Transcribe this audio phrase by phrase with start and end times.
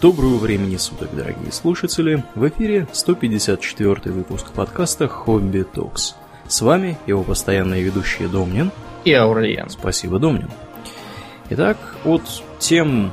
[0.00, 2.24] Доброго времени суток, дорогие слушатели!
[2.34, 6.14] В эфире 154 выпуск подкаста «Хобби Токс».
[6.48, 8.70] С вами его постоянные ведущие Домнин
[9.04, 9.68] и Аурлиен.
[9.68, 10.48] Спасибо, Домнин.
[11.50, 12.22] Итак, от
[12.58, 13.12] тем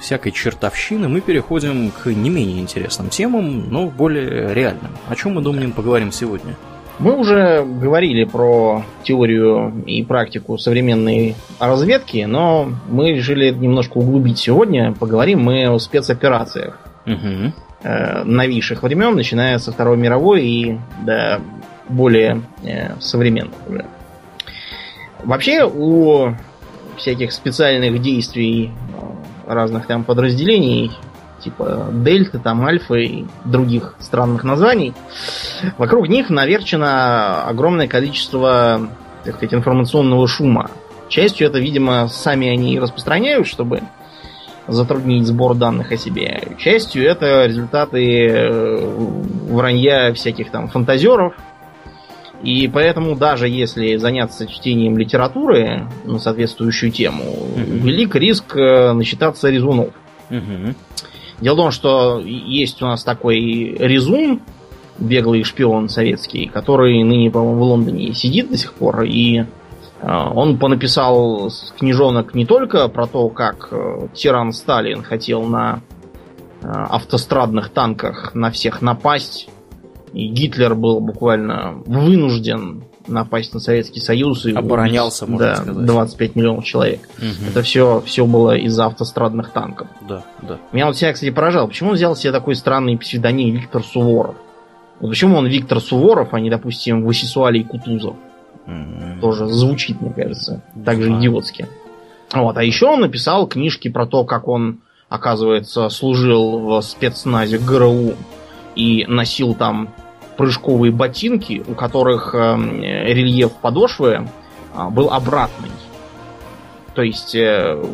[0.00, 4.92] всякой чертовщины мы переходим к не менее интересным темам, но более реальным.
[5.08, 6.56] О чем мы, Домнин, поговорим сегодня?
[6.98, 14.92] Мы уже говорили про теорию и практику современной разведки, но мы решили немножко углубить сегодня.
[14.92, 17.52] Поговорим мы о спецоперациях угу.
[17.84, 21.40] э, новейших времен, начиная со Второй мировой и до
[21.88, 23.84] более э, современных уже.
[25.22, 26.34] Вообще у
[26.96, 28.72] всяких специальных действий
[29.46, 30.90] разных там подразделений
[31.42, 34.94] типа Дельта, там Альфа и других странных названий.
[35.76, 38.88] Вокруг них наверчено огромное количество,
[39.24, 40.70] так сказать, информационного шума.
[41.08, 43.82] Частью это, видимо, сами они распространяют, чтобы
[44.68, 46.42] затруднить сбор данных о себе.
[46.58, 48.76] Частью это результаты э,
[49.50, 51.34] вранья всяких там фантазеров.
[52.42, 57.78] И поэтому даже если заняться чтением литературы на соответствующую тему, mm-hmm.
[57.78, 59.88] велик риск э, насчитаться резунов.
[60.30, 60.76] Mm-hmm.
[61.40, 64.40] Дело в том, что есть у нас такой резун,
[64.98, 69.44] беглый шпион советский, который ныне, по-моему, в Лондоне сидит до сих пор, и э,
[70.02, 75.80] он понаписал книжонок не только про то, как э, тиран Сталин хотел на
[76.60, 79.48] э, автострадных танках на всех напасть,
[80.12, 85.86] и Гитлер был буквально вынужден напасть на Советский Союз и оборонялся, убить, можно да, сказать.
[85.86, 87.00] 25 миллионов человек.
[87.18, 87.50] Угу.
[87.50, 89.88] Это все, все было из-за автострадных танков.
[90.08, 90.58] Да, да.
[90.72, 94.36] Меня вот себя, кстати, поражал, почему он взял себе такой странный псевдоним Виктор Суворов?
[95.00, 98.16] Вот почему он Виктор Суворов, а не, допустим, Васисуалий Кутузов?
[98.66, 99.20] Угу.
[99.20, 101.66] Тоже звучит, мне кажется, так же идиотски.
[102.32, 102.56] Вот.
[102.56, 108.14] А еще он написал книжки про то, как он, оказывается, служил в спецназе ГРУ
[108.74, 109.88] и носил там
[110.38, 112.38] прыжковые ботинки, у которых э,
[113.12, 114.28] рельеф подошвы
[114.74, 115.70] э, был обратный.
[116.94, 117.84] То есть, э,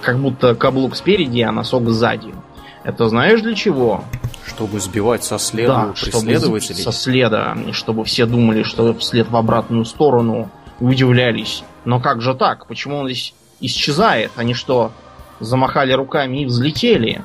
[0.00, 2.34] как будто каблук спереди, а носок сзади.
[2.82, 4.02] Это знаешь для чего?
[4.44, 6.74] Чтобы сбивать со следа да, преследователей.
[6.74, 11.62] Чтобы со следа, чтобы все думали, что след в обратную сторону, удивлялись.
[11.84, 12.66] Но как же так?
[12.66, 14.32] Почему он здесь исчезает?
[14.34, 14.90] Они что,
[15.38, 17.22] замахали руками и взлетели?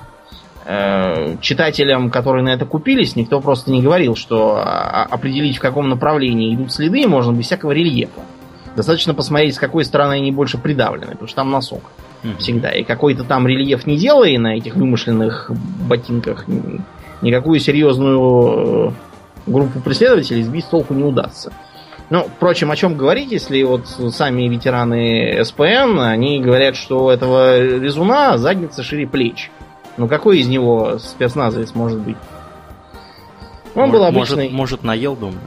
[0.69, 6.53] Э, читателям, которые на это купились, никто просто не говорил, что определить, в каком направлении
[6.53, 8.19] идут следы, можно без всякого рельефа.
[8.75, 11.83] Достаточно посмотреть, с какой стороны они больше придавлены, потому что там носок
[12.37, 12.71] всегда.
[12.71, 15.49] И какой-то там рельеф не делая на этих вымышленных
[15.87, 16.45] ботинках,
[17.21, 18.91] никакую серьезную э,
[19.49, 21.53] группу преследователей сбить с толку не удастся.
[22.09, 27.57] Ну, впрочем, о чем говорить, если вот сами ветераны СПН, они говорят, что у этого
[27.57, 29.49] резуна задница шире плеч.
[29.97, 32.17] Ну какой из него спецназовец может быть?
[33.75, 34.49] Он может, был обычный...
[34.49, 35.41] Может, может наел, думаю?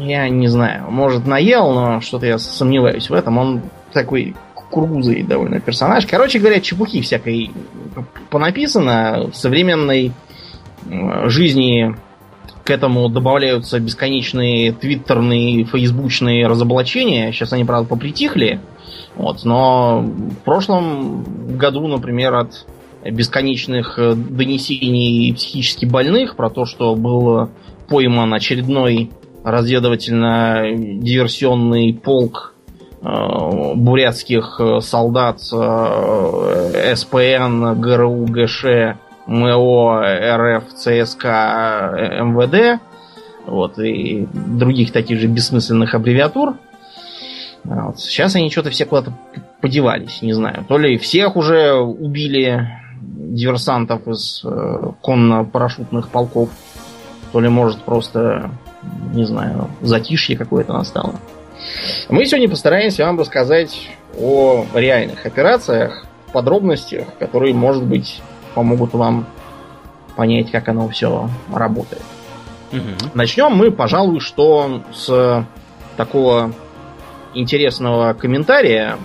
[0.00, 0.90] Я не знаю.
[0.90, 3.38] Может наел, но что-то я сомневаюсь в этом.
[3.38, 6.06] Он такой кургузый довольно персонаж.
[6.06, 7.50] Короче говоря, чепухи всякой
[8.30, 9.30] понаписано.
[9.32, 10.12] В современной
[11.24, 11.96] жизни
[12.64, 17.32] к этому добавляются бесконечные твиттерные, фейсбучные разоблачения.
[17.32, 18.60] Сейчас они, правда, попритихли.
[19.14, 22.66] Вот, но в прошлом году, например, от
[23.10, 27.50] бесконечных э, донесений психически больных про то, что был
[27.88, 29.10] пойман очередной
[29.46, 32.54] разведывательно-диверсионный полк
[33.00, 33.06] э,
[33.74, 38.64] бурятских э, солдат э, СПН, ГРУ, ГШ,
[39.26, 42.80] МО, РФ, ЦСК, МВД,
[43.46, 46.56] вот, и других таких же бессмысленных аббревиатур.
[47.62, 48.00] Вот.
[48.00, 49.12] Сейчас они что-то все куда-то
[49.60, 50.64] подевались, не знаю.
[50.68, 52.68] То ли всех уже убили
[53.00, 56.50] диверсантов из э, конно-парашютных полков,
[57.32, 58.50] то ли, может, просто,
[59.12, 61.16] не знаю, затишье какое-то настало.
[62.08, 68.22] Мы сегодня постараемся вам рассказать о реальных операциях, подробностях, которые, может быть,
[68.54, 69.26] помогут вам
[70.16, 72.02] понять, как оно все работает.
[72.72, 73.10] Угу.
[73.14, 75.46] Начнем мы, пожалуй, что с
[75.96, 76.52] такого
[77.34, 78.96] интересного комментария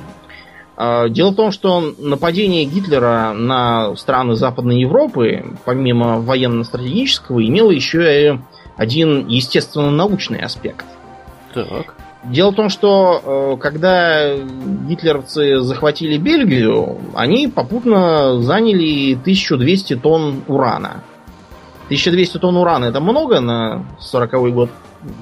[0.77, 8.39] дело в том, что нападение Гитлера на страны Западной Европы, помимо военно-стратегического, имело еще и
[8.77, 10.85] один естественно-научный аспект.
[11.53, 11.95] Так.
[12.23, 21.03] Дело в том, что э, когда гитлеровцы захватили Бельгию, они попутно заняли 1200 тонн урана.
[21.85, 24.69] 1200 тонн урана это много на 40 год?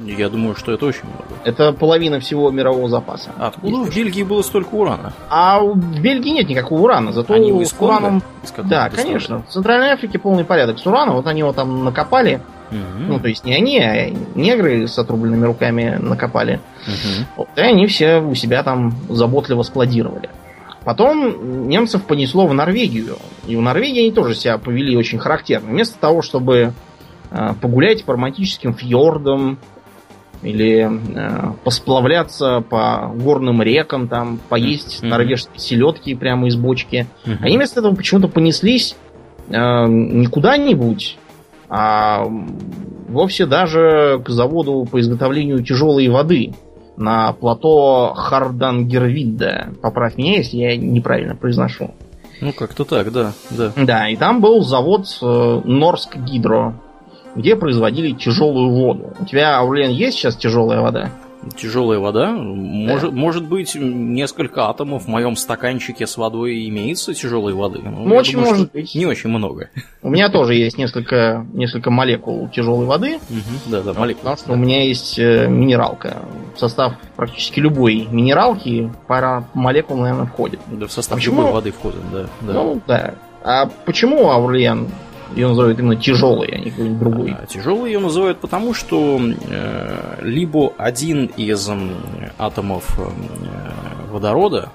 [0.05, 1.23] Я думаю, что это очень много.
[1.45, 3.31] Это половина всего мирового запаса.
[3.37, 5.13] А откуда в Бельгии было столько урана?
[5.29, 8.21] А в Бельгии нет никакого урана, зато они с ураном...
[8.57, 9.43] Да, конечно.
[9.43, 11.15] В Центральной Африке полный порядок с ураном.
[11.15, 12.41] Вот они его там накопали.
[12.71, 13.03] Угу.
[13.07, 16.59] Ну, то есть не они, а негры с отрубленными руками накопали.
[16.85, 17.25] Угу.
[17.37, 20.29] Вот, и они все у себя там заботливо складировали.
[20.83, 23.17] Потом немцев понесло в Норвегию.
[23.47, 25.69] И в Норвегии они тоже себя повели очень характерно.
[25.69, 26.73] Вместо того, чтобы
[27.61, 29.59] погулять по романтическим фьордам
[30.41, 35.07] или э, посплавляться по горным рекам, там, поесть mm-hmm.
[35.07, 37.37] норвежские селедки прямо из бочки, mm-hmm.
[37.41, 38.95] они вместо этого почему-то понеслись
[39.49, 39.53] э,
[39.87, 41.17] не куда-нибудь,
[41.69, 42.23] а
[43.09, 46.53] вовсе даже к заводу по изготовлению тяжелой воды
[46.95, 49.73] на плато Хардангервидда.
[49.81, 51.91] Поправь меня, если я неправильно произношу.
[52.41, 53.73] Ну, как-то так, да, да.
[53.75, 56.75] Да, и там был завод э, Норск Гидро,
[57.35, 59.13] где производили тяжелую воду.
[59.19, 61.11] У тебя, Аурлен, есть сейчас тяжелая вода?
[61.55, 62.31] Тяжелая вода?
[62.33, 63.15] Может, да.
[63.15, 67.79] может быть, несколько атомов в моем стаканчике с водой имеется тяжелой воды.
[67.81, 68.93] Но ну, очень думаю, может быть.
[68.93, 69.69] Не очень много.
[70.01, 73.19] У меня тоже есть несколько, несколько молекул тяжелой воды.
[73.67, 74.19] да, да, молекул.
[74.19, 76.17] Потому что у меня есть э, минералка.
[76.55, 80.59] В состав практически любой минералки пара молекул, наверное, входит.
[80.67, 81.37] Да, в состав почему?
[81.37, 82.53] любой воды входит, да, да.
[82.53, 83.13] Ну, да.
[83.43, 84.89] А почему Аурлиен
[85.35, 87.37] ее называют именно тяжелой, а не какой-нибудь другой.
[87.47, 91.75] Тяжелой ее называют потому, что э, либо один из э,
[92.37, 94.69] атомов э, водорода,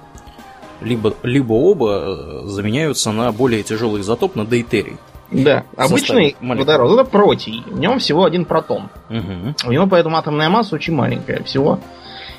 [0.81, 4.97] либо, либо оба э, заменяются на более тяжелый изотоп, на дейтерий.
[5.31, 7.63] Да, обычный водород это протий.
[7.65, 8.89] В нем всего один протон.
[9.09, 9.67] Угу.
[9.67, 11.79] У него поэтому атомная масса очень маленькая, всего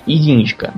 [0.06, 0.72] единичка.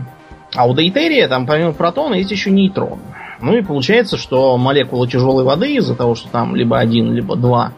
[0.54, 3.00] А у дейтерия там помимо протона есть еще нейтрон.
[3.40, 7.72] Ну и получается, что молекула тяжелой воды из-за того, что там либо один, либо два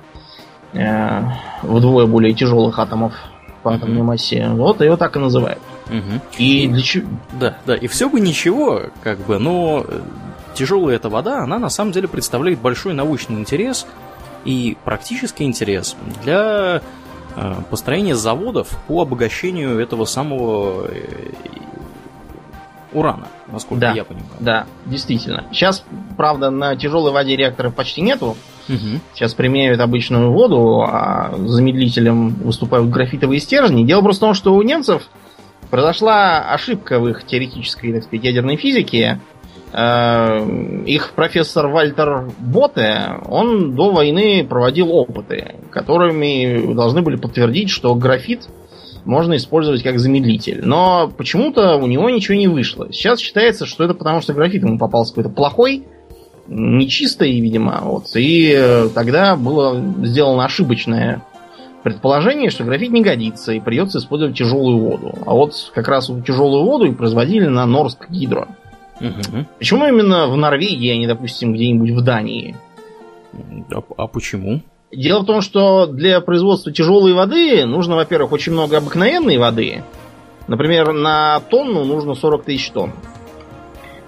[0.72, 1.22] э,
[1.62, 3.12] вдвое более тяжелых атомов
[3.62, 5.60] по атомной массе, вот ее так и называют.
[5.88, 6.20] Угу.
[6.38, 7.08] И, и для чего?
[7.38, 10.00] Да, да, и все бы ничего, как бы, но э,
[10.54, 13.86] тяжелая эта вода, она на самом деле представляет большой научный интерес
[14.44, 16.80] и практический интерес для
[17.36, 21.02] э, построения заводов по обогащению этого самого э,
[22.92, 24.28] урана, насколько да, я понимаю.
[24.40, 25.46] Да, действительно.
[25.52, 25.84] Сейчас,
[26.16, 28.36] правда, на тяжелой воде реакторов почти нету.
[28.68, 29.00] Угу.
[29.14, 33.84] Сейчас применяют обычную воду, а замедлителем выступают графитовые стержни.
[33.84, 35.02] Дело просто в том, что у немцев
[35.70, 39.20] произошла ошибка в их теоретической, так сказать, ядерной физике.
[39.72, 40.44] Э,
[40.84, 48.48] их профессор Вальтер Боте, он до войны проводил опыты, которыми должны были подтвердить, что графит
[49.04, 50.60] можно использовать как замедлитель.
[50.64, 52.92] Но почему-то у него ничего не вышло.
[52.92, 55.84] Сейчас считается, что это потому, что графит ему попался какой-то плохой,
[56.48, 57.80] нечистый, видимо.
[57.82, 58.14] Вот.
[58.14, 61.22] И э, тогда было сделано ошибочное
[61.82, 65.14] предположение, что графит не годится и придется использовать тяжелую воду.
[65.26, 68.48] А вот как раз тяжелую воду и производили на Норск Гидро.
[69.00, 69.46] Угу.
[69.58, 72.56] Почему именно в Норвегии, а не, допустим, где-нибудь в Дании?
[73.72, 74.60] А, а почему?
[74.92, 79.84] Дело в том, что для производства тяжелой воды нужно, во-первых, очень много обыкновенной воды.
[80.48, 82.92] Например, на тонну нужно 40 тысяч тонн.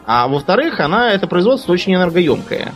[0.05, 2.73] А во-вторых, она, это производство очень энергоемкое.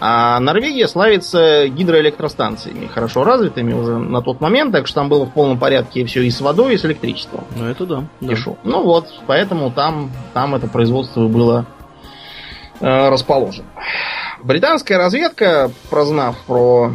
[0.00, 5.32] А Норвегия славится гидроэлектростанциями, хорошо развитыми уже на тот момент, так что там было в
[5.32, 7.44] полном порядке все и с водой, и с электричеством.
[7.56, 8.04] Ну это да.
[8.20, 8.58] Пишу.
[8.62, 8.70] Да.
[8.70, 11.64] Ну вот, поэтому там, там это производство было
[12.80, 13.66] э, расположено.
[14.42, 16.90] Британская разведка, прознав про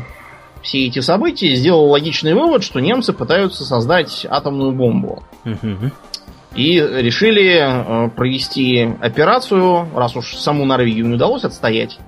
[0.61, 5.23] все эти события, сделал логичный вывод, что немцы пытаются создать атомную бомбу.
[6.55, 11.99] И решили э, провести операцию, раз уж саму Норвегию не удалось отстоять,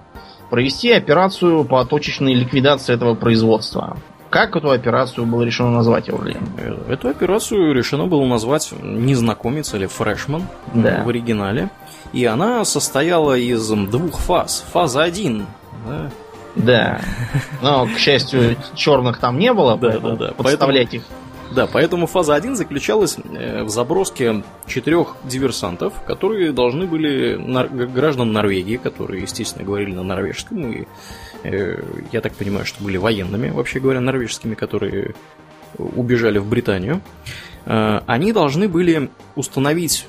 [0.50, 3.98] провести операцию по точечной ликвидации этого производства.
[4.31, 6.41] Как эту операцию было решено назвать, Орлин?
[6.58, 11.03] Э, эту операцию решено было назвать незнакомец или фрешман да.
[11.05, 11.70] в оригинале.
[12.12, 14.65] И она состояла из двух фаз.
[14.72, 15.46] Фаза 1.
[15.86, 16.10] Да,
[16.55, 17.01] да.
[17.62, 20.31] Но, к счастью, черных там не было, да, да, да.
[20.31, 21.55] подставлять поэтому, их.
[21.55, 28.31] Да, поэтому фаза 1 заключалась э, в заброске четырех диверсантов, которые должны были нар- граждан
[28.31, 30.88] Норвегии, которые, естественно, говорили на норвежском, и
[31.43, 35.13] э, я так понимаю, что были военными, вообще говоря, норвежскими, которые
[35.77, 37.01] убежали в Британию.
[37.65, 40.05] Э, они должны были установить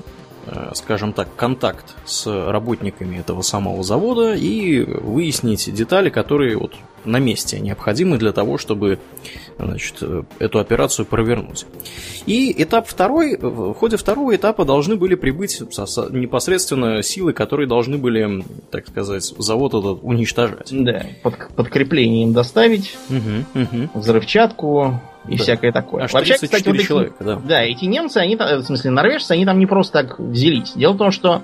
[0.73, 6.73] скажем так, контакт с работниками этого самого завода и выяснить детали, которые вот
[7.05, 8.99] на месте, необходимый для того, чтобы
[9.57, 10.01] значит,
[10.39, 11.65] эту операцию провернуть.
[12.25, 18.43] И этап второй, в ходе второго этапа должны были прибыть непосредственно силы, которые должны были,
[18.71, 20.69] так сказать, завод этот уничтожать.
[20.71, 23.99] Да, под, подкрепление им доставить, угу, угу.
[23.99, 25.43] взрывчатку, и да.
[25.43, 26.03] всякое такое.
[26.03, 27.35] Аж Вообще, кстати, вот эти, человека, да.
[27.43, 30.73] Да, эти немцы, они, в смысле, норвежцы, они там не просто так взялись.
[30.75, 31.41] Дело в том, что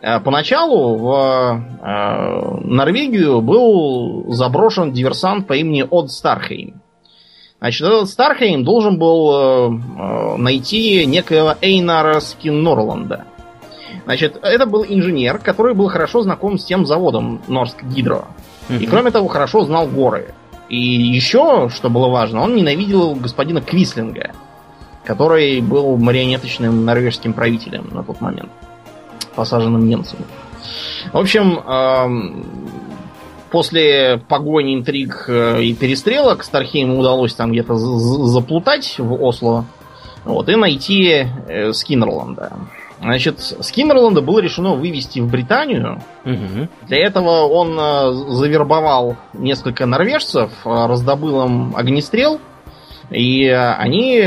[0.00, 6.80] э, поначалу в э, Норвегию был заброшен диверсант по имени Од Стархейм.
[7.58, 13.24] Значит, этот Стархейм должен был э, э найти некоего Эйнара Скиннорланда.
[14.04, 18.28] Значит, это был инженер, который был хорошо знаком с тем заводом Норск Гидро.
[18.70, 20.34] И кроме того, хорошо знал горы.
[20.68, 24.32] И еще, что было важно, он ненавидел господина Квислинга,
[25.04, 28.50] который был марионеточным норвежским правителем на тот момент,
[29.34, 30.24] посаженным немцами.
[31.12, 32.44] В общем,
[33.50, 39.64] после погони, интриг э, и перестрелок Стархейму удалось там где-то заплутать в Осло
[40.24, 42.52] вот, и найти э, Скиннерланда.
[43.00, 46.02] Значит, Скиннерланда было решено вывести в Британию.
[46.24, 46.68] Угу.
[46.88, 52.40] Для этого он э, завербовал несколько норвежцев, э, раздобыл им огнестрел,
[53.10, 54.20] и они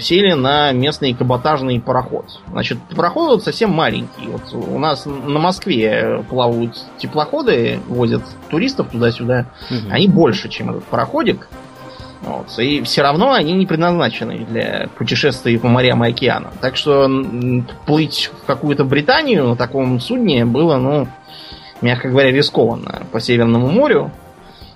[0.00, 2.40] сели на местный каботажный пароход.
[2.50, 4.26] Значит, пароход вот совсем маленький.
[4.26, 9.46] Вот у нас на Москве плавают теплоходы, возят туристов туда-сюда.
[9.70, 9.90] Угу.
[9.90, 11.48] Они больше, чем этот пароходик.
[12.26, 12.58] Вот.
[12.58, 16.50] И все равно они не предназначены для путешествий по морям и океанам.
[16.60, 17.08] Так что
[17.86, 21.06] плыть в какую-то Британию на таком судне было, ну,
[21.80, 24.10] мягко говоря, рискованно по Северному морю.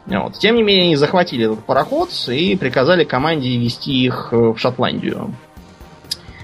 [0.06, 0.38] Вот.
[0.38, 5.34] Тем не менее, они захватили этот пароход и приказали команде вести их э, в Шотландию.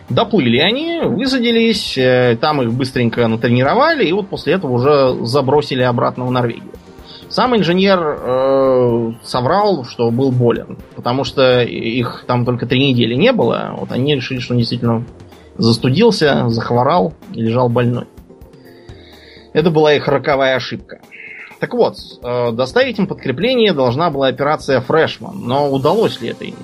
[0.08, 6.24] Доплыли они, высадились, э, там их быстренько натренировали, и вот после этого уже забросили обратно
[6.24, 6.75] в Норвегию.
[7.36, 13.30] Сам инженер э, соврал, что был болен, потому что их там только три недели не
[13.30, 13.74] было.
[13.76, 15.04] Вот они решили, что он действительно
[15.58, 18.06] застудился, захворал и лежал больной.
[19.52, 21.02] Это была их роковая ошибка.
[21.60, 26.56] Так вот, э, доставить им подкрепление должна была операция Фрешман, но удалось ли это им?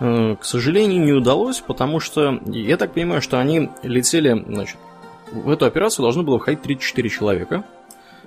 [0.00, 4.78] Э, к сожалению, не удалось, потому что я так понимаю, что они летели, значит,
[5.30, 7.64] в эту операцию должно было входить 34 человека.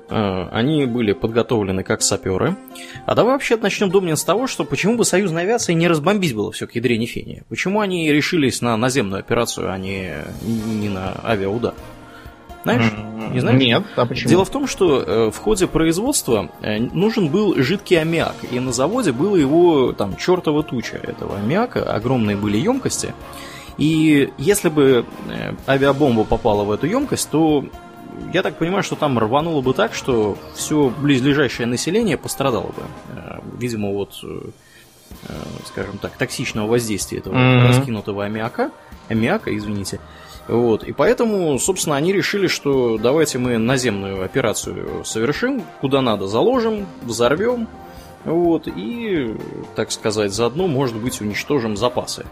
[0.10, 2.56] Э, они были подготовлены как саперы.
[3.06, 6.52] А давай вообще начнем, Домнин, с того, что почему бы союзной авиации не разбомбить было
[6.52, 7.44] все к ядрене фени?
[7.50, 11.76] Почему они решились на наземную операцию, а не, не на авиаудар?
[12.64, 12.92] Знаешь?
[13.32, 13.60] Не знаешь?
[13.60, 14.30] Нет, а почему?
[14.30, 18.74] Дело в том, что э, в ходе производства э, нужен был жидкий аммиак, и на
[18.74, 23.14] заводе было его там чертова туча этого аммиака, огромные были емкости.
[23.78, 25.06] И если бы
[25.66, 27.64] авиабомба попала в эту емкость, то
[28.34, 32.84] я так понимаю, что там рвануло бы так, что все близлежащее население пострадало бы.
[33.16, 34.42] Э, видимо, вот, э,
[35.28, 35.34] э,
[35.66, 37.68] скажем так, токсичного воздействия этого mm-hmm.
[37.68, 38.72] раскинутого аммиака,
[39.10, 40.00] аммиака, извините.
[40.48, 46.88] Вот, и поэтому, собственно, они решили, что давайте мы наземную операцию совершим, куда надо заложим,
[47.04, 47.68] взорвем,
[48.26, 49.38] вот, и,
[49.76, 52.26] так сказать, заодно, может быть, уничтожим запасы.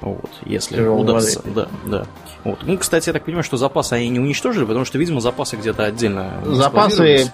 [0.00, 1.42] Вот, если удастся.
[1.44, 2.06] Да, да.
[2.44, 2.58] Вот.
[2.62, 5.84] Ну, кстати, я так понимаю, что запасы они не уничтожили, потому что, видимо, запасы где-то
[5.84, 6.42] отдельно.
[6.44, 7.32] Запасы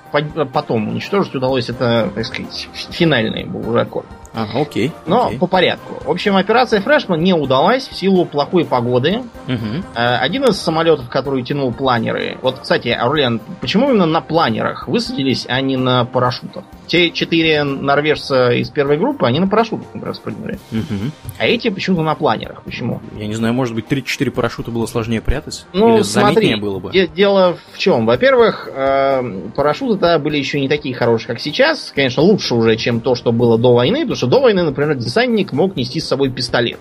[0.52, 4.07] потом уничтожить удалось, это, так сказать, финальный был уже аккорд.
[4.33, 4.93] Ага, окей.
[5.07, 5.39] Но окей.
[5.39, 5.95] по порядку.
[6.05, 9.23] В общем, операция Фрешман не удалась в силу плохой погоды.
[9.49, 9.85] Угу.
[9.95, 12.39] Один из самолетов, который тянул планеры.
[12.43, 16.65] Вот, кстати, Аурлен, почему именно на планерах высадились, а не на парашютах?
[16.87, 20.59] Те четыре норвежца из первой группы, они на парашютах, например, спрыгнули.
[20.73, 21.11] Угу.
[21.39, 22.63] А эти почему-то на планерах.
[22.63, 23.01] Почему?
[23.17, 25.67] Я не знаю, может быть, 3-4 парашюта было сложнее прятать?
[25.73, 26.91] Ну, Или смотри, было бы?
[27.15, 28.07] дело в чем?
[28.07, 31.93] Во-первых, э, парашюты тогда были еще не такие хорошие, как сейчас.
[31.95, 35.55] Конечно, лучше уже, чем то, что было до войны, потому что до войны, например, десантник
[35.55, 36.79] мог нести с собой пистолет.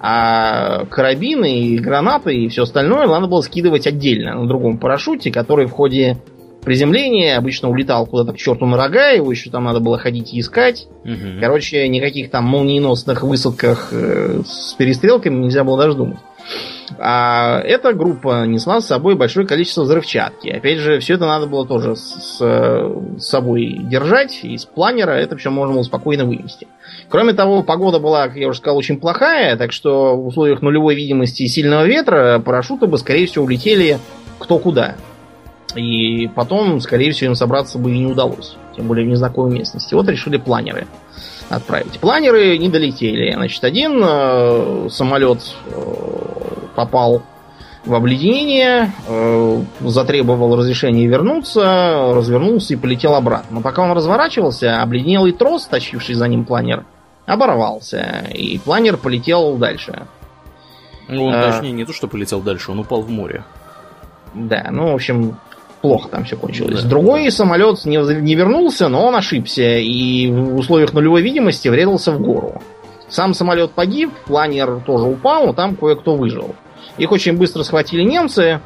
[0.00, 5.66] А карабины и гранаты и все остальное надо было скидывать отдельно на другом парашюте, который
[5.66, 6.16] в ходе
[6.64, 10.40] приземления обычно улетал куда-то к черту на рога, его еще там надо было ходить и
[10.40, 10.88] искать.
[11.04, 11.40] Угу.
[11.40, 16.18] Короче, никаких там молниеносных высадках э, с перестрелками нельзя было даже думать.
[16.98, 20.48] А эта группа несла с собой большое количество взрывчатки.
[20.48, 24.40] Опять же, все это надо было тоже с, с собой держать.
[24.42, 26.68] Из планера это все можно было спокойно вывести.
[27.08, 30.94] Кроме того, погода была, как я уже сказал, очень плохая, так что в условиях нулевой
[30.94, 33.98] видимости и сильного ветра парашюты бы, скорее всего, улетели
[34.38, 34.96] кто куда.
[35.74, 38.56] И потом, скорее всего, им собраться бы и не удалось.
[38.76, 39.94] Тем более в незнакомой местности.
[39.94, 40.86] Вот решили планеры
[41.48, 41.98] отправить.
[42.00, 43.32] Планеры не долетели.
[43.34, 45.82] Значит, один э, самолет э,
[46.74, 47.22] попал
[47.84, 53.56] в обледенение, э, затребовал разрешения вернуться, развернулся и полетел обратно.
[53.56, 56.84] Но пока он разворачивался, обледенелый трос, тащивший за ним планер,
[57.26, 60.06] оборвался, и планер полетел дальше.
[61.08, 63.44] Ну, он, а, точнее, не то, что полетел дальше, он упал в море.
[64.34, 65.36] Да, ну, в общем,
[65.82, 66.82] плохо там все кончилось.
[66.82, 66.88] Да.
[66.88, 72.20] Другой самолет не, не вернулся, но он ошибся и в условиях нулевой видимости врезался в
[72.20, 72.62] гору.
[73.08, 76.54] Сам самолет погиб, планер тоже упал, но там кое-кто выжил.
[76.96, 78.60] Их очень быстро схватили немцы.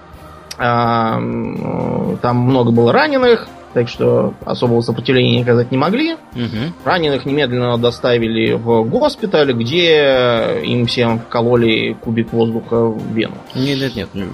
[0.57, 6.15] Там много было раненых, так что особого сопротивления оказать не могли.
[6.15, 6.73] Угу.
[6.85, 13.35] Раненых немедленно доставили в госпиталь, где им всем вкололи кубик воздуха в вену.
[13.55, 14.29] Нет, нет, нет.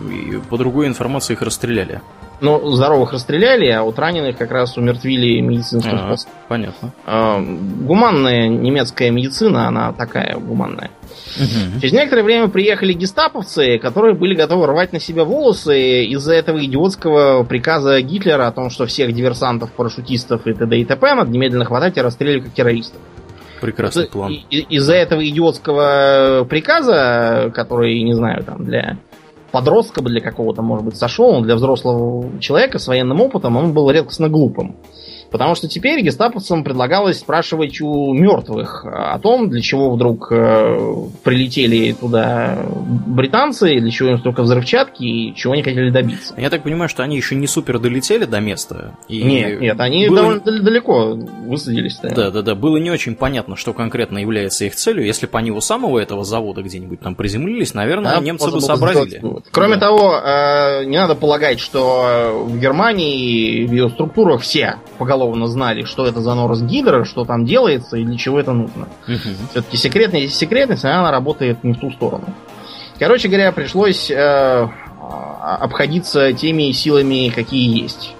[0.48, 2.00] По другой информации их расстреляли.
[2.42, 6.34] Ну, здоровых расстреляли, а вот раненых как раз умертвили медицинским ага, способом.
[6.48, 6.92] Понятно.
[7.06, 10.90] А, гуманная немецкая медицина, она такая гуманная.
[11.38, 11.80] Угу.
[11.80, 17.44] Через некоторое время приехали гестаповцы, которые были готовы рвать на себя волосы из-за этого идиотского
[17.44, 20.78] приказа Гитлера о том, что всех диверсантов, парашютистов и т.д.
[20.78, 21.14] и т.п.
[21.14, 23.00] надо немедленно хватать и расстреливать как террористов.
[23.60, 24.32] Прекрасный план.
[24.50, 28.96] Из-за этого идиотского приказа, который, не знаю, там для
[29.52, 33.72] подростка бы для какого-то, может быть, сошел, но для взрослого человека с военным опытом он
[33.72, 34.76] был редкостно глупым.
[35.32, 40.78] Потому что теперь гестаповцам предлагалось спрашивать у мертвых о том, для чего вдруг э,
[41.24, 42.58] прилетели туда
[43.06, 46.34] британцы, для чего им столько взрывчатки и чего они хотели добиться.
[46.36, 48.94] Я так понимаю, что они еще не супер долетели до места.
[49.08, 50.20] И нет, нет, они было...
[50.20, 51.98] довольно далеко высадились.
[52.02, 52.14] -то.
[52.14, 52.54] Да, да, да.
[52.54, 55.06] Было не очень понятно, что конкретно является их целью.
[55.06, 59.22] Если бы они у самого этого завода где-нибудь там приземлились, наверное, да, немцы бы сообразили.
[59.50, 59.80] Кроме да.
[59.80, 65.84] того, э, не надо полагать, что в Германии в ее структурах все поголовно поголовно знали,
[65.84, 68.88] что это за Норс Гидра, что там делается и для чего это нужно.
[69.50, 72.24] Все-таки секретность секретность, она работает не в ту сторону.
[72.98, 74.68] Короче говоря, пришлось э,
[75.40, 78.14] обходиться теми силами, какие есть.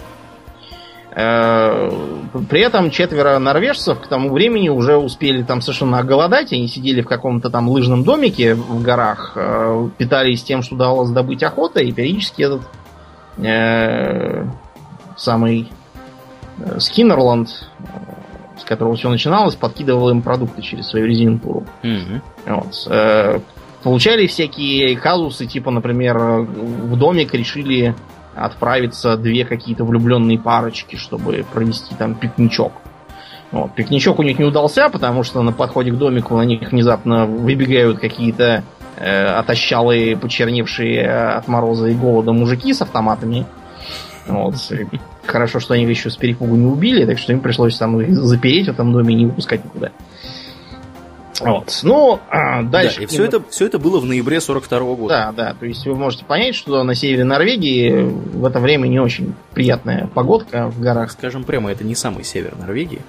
[1.14, 1.90] Э,
[2.48, 6.52] при этом четверо норвежцев к тому времени уже успели там совершенно оголодать.
[6.52, 11.42] Они сидели в каком-то там лыжном домике в горах, э, питались тем, что удавалось добыть
[11.42, 12.62] охота, и периодически этот
[13.38, 14.46] э,
[15.16, 15.68] самый
[16.78, 21.64] Скиннерланд, э, с которого все начиналось, подкидывал им продукты через свою резидентуру.
[21.82, 22.20] Mm-hmm.
[22.46, 22.86] Вот.
[22.90, 23.40] Э,
[23.82, 27.94] получали всякие казусы, типа, например, в домик решили
[28.34, 32.72] отправиться две какие-то влюбленные парочки, чтобы провести там пикничок.
[33.50, 33.74] Вот.
[33.74, 37.98] Пикничок у них не удался, потому что на подходе к домику на них внезапно выбегают
[37.98, 38.64] какие-то
[38.96, 43.44] э, отощалые, почерневшие от мороза и голода мужики с автоматами.
[44.26, 44.54] Вот.
[45.26, 48.68] Хорошо, что они еще с перепугу не убили, так что им пришлось там их запереть
[48.68, 49.90] в этом доме и не выпускать никуда.
[51.40, 51.80] Вот.
[51.82, 52.98] Ну, а дальше.
[52.98, 55.32] Да, и все, это, все это было в ноябре 42 -го года.
[55.34, 55.54] Да, да.
[55.54, 60.08] То есть вы можете понять, что на севере Норвегии в это время не очень приятная
[60.14, 61.10] погодка в горах.
[61.10, 63.00] Скажем прямо, это не самый север Норвегии.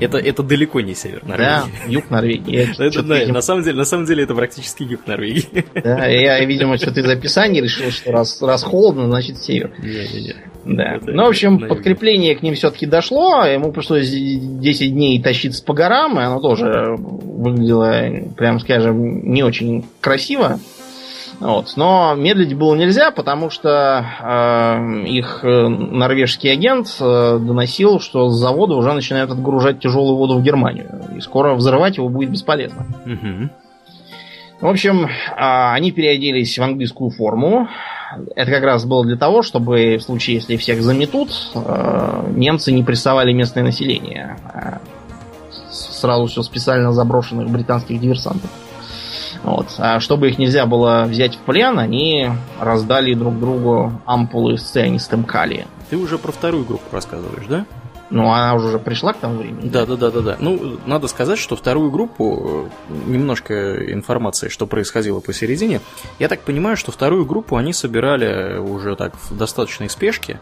[0.00, 1.44] Это, это далеко не север Норвегии.
[1.44, 2.56] Да, юг Норвегии.
[2.78, 3.34] Это, да, видимо...
[3.34, 5.64] на, самом деле, на самом деле это практически юг Норвегии.
[5.74, 9.72] Да, я, видимо, что-то из описания решил, что раз, раз холодно, значит север.
[9.78, 10.36] Не, не, не.
[10.76, 10.96] Да.
[10.96, 13.44] Это ну, в общем, подкрепление к ним все-таки дошло.
[13.44, 19.86] Ему пришлось 10 дней тащиться по горам, и оно тоже выглядело, прям скажем, не очень
[20.00, 20.60] красиво.
[21.40, 21.74] Вот.
[21.76, 28.38] Но медлить было нельзя, потому что э, их э, норвежский агент э, доносил, что с
[28.38, 31.00] завода уже начинают отгружать тяжелую воду в Германию.
[31.16, 32.86] И скоро взрывать его будет бесполезно.
[33.06, 33.50] Угу.
[34.60, 37.68] В общем, э, они переоделись в английскую форму.
[38.34, 42.82] Это как раз было для того, чтобы в случае, если всех заметут, э, немцы не
[42.82, 44.36] прессовали местное население.
[44.52, 44.80] А
[45.70, 48.50] сразу все специально заброшенных британских диверсантов.
[49.42, 49.74] Вот.
[49.78, 55.24] А чтобы их нельзя было взять в плен, они раздали друг другу ампулы с цианистым
[55.24, 55.66] калия.
[55.90, 57.64] Ты уже про вторую группу рассказываешь, да?
[58.10, 59.68] Ну, она уже пришла к тому времени.
[59.68, 60.36] Да, да, да, да, да.
[60.40, 65.82] Ну, надо сказать, что вторую группу, э, немножко информации, что происходило посередине.
[66.18, 70.40] Я так понимаю, что вторую группу они собирали уже так в достаточной спешке.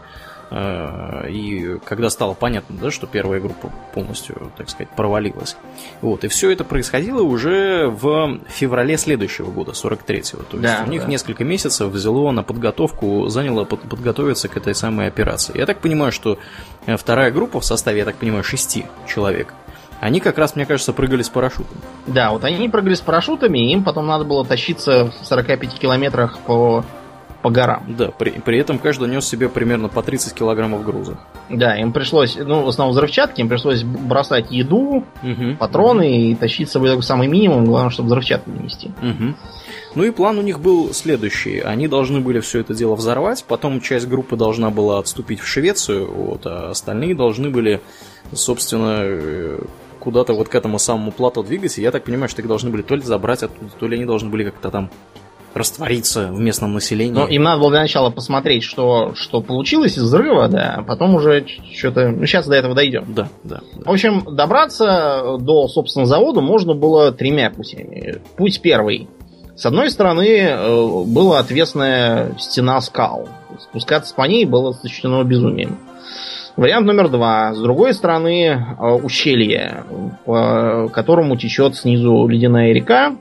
[0.49, 5.57] Э, и когда стало понятно, да, что первая группа полностью, так сказать, провалилась.
[6.01, 10.43] Вот, и все это происходило уже в феврале следующего года, 43-го.
[10.43, 11.07] То есть да, у них да.
[11.07, 15.57] несколько месяцев взяло на подготовку, заняло подготовиться к этой самой операции.
[15.57, 16.39] Я так понимаю, что
[16.85, 19.53] э, вторая группа в составе, я так понимаю, шести человек,
[19.99, 21.81] они как раз, мне кажется, прыгали с парашютами.
[22.05, 26.39] Да, вот они прыгали с парашютами, и им потом надо было тащиться в 45 километрах
[26.39, 26.85] по
[27.41, 27.95] по горам.
[27.97, 31.17] Да, при, при этом каждый нес себе примерно по 30 килограммов груза.
[31.49, 35.55] Да, им пришлось, ну, в основном взрывчатки, им пришлось бросать еду, угу.
[35.59, 38.91] патроны и тащить с собой такой самый минимум, главное, чтобы взрывчатку не нести.
[39.01, 39.35] Угу.
[39.95, 41.59] Ну и план у них был следующий.
[41.59, 46.11] Они должны были все это дело взорвать, потом часть группы должна была отступить в Швецию,
[46.11, 47.81] вот, а остальные должны были,
[48.33, 49.59] собственно, э,
[49.99, 51.81] куда-то вот к этому самому плато двигаться.
[51.81, 54.29] Я так понимаю, что их должны были то ли забрать оттуда, то ли они должны
[54.29, 54.89] были как-то там
[55.53, 57.13] раствориться в местном населении.
[57.13, 61.15] Ну, им надо было для начала посмотреть, что, что получилось из взрыва, да, а потом
[61.15, 62.09] уже что-то...
[62.09, 63.05] Ну, сейчас до этого дойдем.
[63.13, 63.83] Да, да, да.
[63.85, 68.21] В общем, добраться до, собственно, завода можно было тремя путями.
[68.35, 69.07] Путь первый.
[69.55, 73.27] С одной стороны, э, была отвесная стена скал.
[73.59, 75.79] Спускаться по ней было сочтено безумием.
[76.57, 77.53] Вариант номер два.
[77.53, 79.83] С другой стороны, э, ущелье,
[80.25, 83.15] по которому течет снизу ледяная река,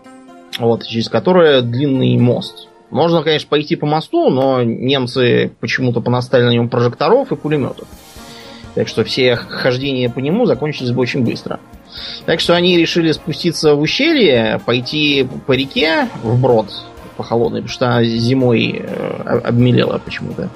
[0.59, 2.69] вот, через которое длинный мост.
[2.91, 7.89] Можно, конечно, пойти по мосту, но немцы почему-то понаставили на нем прожекторов и пулеметов.
[8.75, 11.59] Так что все хождения по нему закончились бы очень быстро.
[12.27, 16.69] Так что они решили спуститься в ущелье, пойти по реке вброд
[17.17, 20.51] по холодной, потому что зимой э, обмелела почему-то.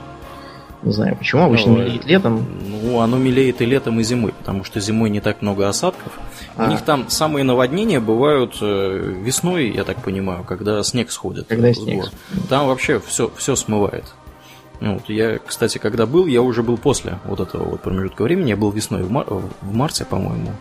[0.82, 2.46] Не знаю почему, обычно ну, мелеет летом.
[2.82, 6.18] Ну, оно мелеет и летом, и зимой, потому что зимой не так много осадков.
[6.56, 6.64] А.
[6.64, 11.48] У них там самые наводнения бывают э, весной, я так понимаю, когда снег сходит.
[11.48, 12.06] Когда снег.
[12.48, 14.04] Там вообще все, все смывает.
[14.80, 18.48] Ну, вот я, кстати, когда был, я уже был после вот этого вот промежутка времени.
[18.48, 20.52] Я был весной в, мар- в марте, по-моему.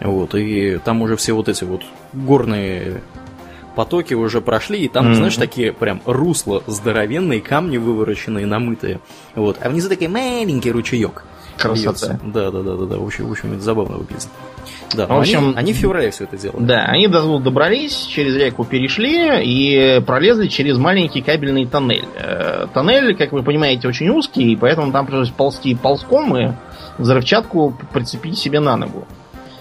[0.00, 3.02] Вот, и там уже все вот эти вот горные
[3.78, 5.14] потоки уже прошли, и там, mm-hmm.
[5.14, 8.98] знаешь, такие прям русла здоровенные, камни вывороченные, намытые.
[9.36, 9.58] Вот.
[9.62, 11.22] А внизу такой маленький ручеек.
[11.56, 12.18] Красота.
[12.24, 12.96] Да, да, да, да, да.
[12.96, 14.26] В общем, в общем, это забавно выглядит.
[14.96, 16.64] Да, в общем, они, они в феврале все это делали.
[16.64, 22.04] Да, они до туда добрались, через реку перешли и пролезли через маленький кабельный тоннель.
[22.16, 26.52] Э, тоннель, как вы понимаете, очень узкий, поэтому там пришлось ползти ползком и
[26.98, 29.06] взрывчатку прицепить себе на ногу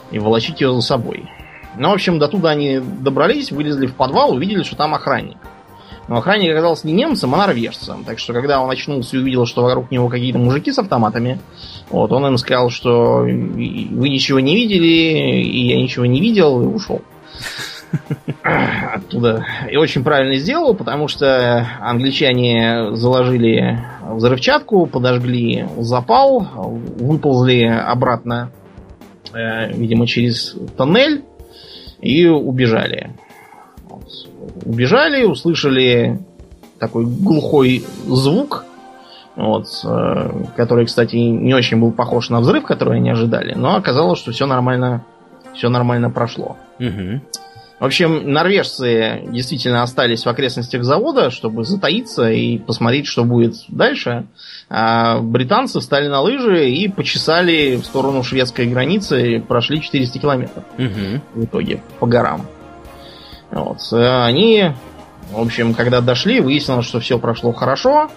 [0.10, 1.30] и волочить ее за собой.
[1.78, 5.38] Ну, в общем, до туда они добрались, вылезли в подвал, увидели, что там охранник.
[6.08, 8.04] Но охранник оказался не немцем, а норвежцем.
[8.06, 11.40] Так что, когда он очнулся и увидел, что вокруг него какие-то мужики с автоматами,
[11.90, 16.66] вот, он им сказал, что вы ничего не видели, и я ничего не видел, и
[16.66, 17.02] ушел.
[18.44, 19.46] Оттуда.
[19.70, 28.52] И очень правильно сделал, потому что англичане заложили взрывчатку, подожгли запал, выползли обратно,
[29.34, 31.24] э, видимо, через тоннель,
[32.08, 33.12] и убежали.
[34.66, 36.20] Убежали, услышали
[36.80, 38.64] такой глухой звук,
[39.36, 44.20] вот, э, который, кстати, не очень был похож на взрыв, который они ожидали, но оказалось,
[44.20, 45.04] что все нормально,
[45.54, 46.56] все нормально прошло.
[46.80, 47.22] Угу.
[47.80, 54.26] В общем, норвежцы действительно остались в окрестностях завода, чтобы затаиться и посмотреть, что будет дальше.
[54.68, 61.22] А британцы встали на лыжи и почесали в сторону шведской границы, прошли 400 километров угу.
[61.36, 62.48] в итоге по горам.
[63.52, 63.78] Вот.
[63.92, 64.72] Они,
[65.32, 68.10] в общем, когда дошли, выяснилось, что все прошло хорошо.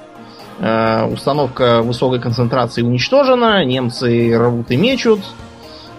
[0.59, 5.21] Э, установка высокой концентрации уничтожена, немцы рвут и мечут.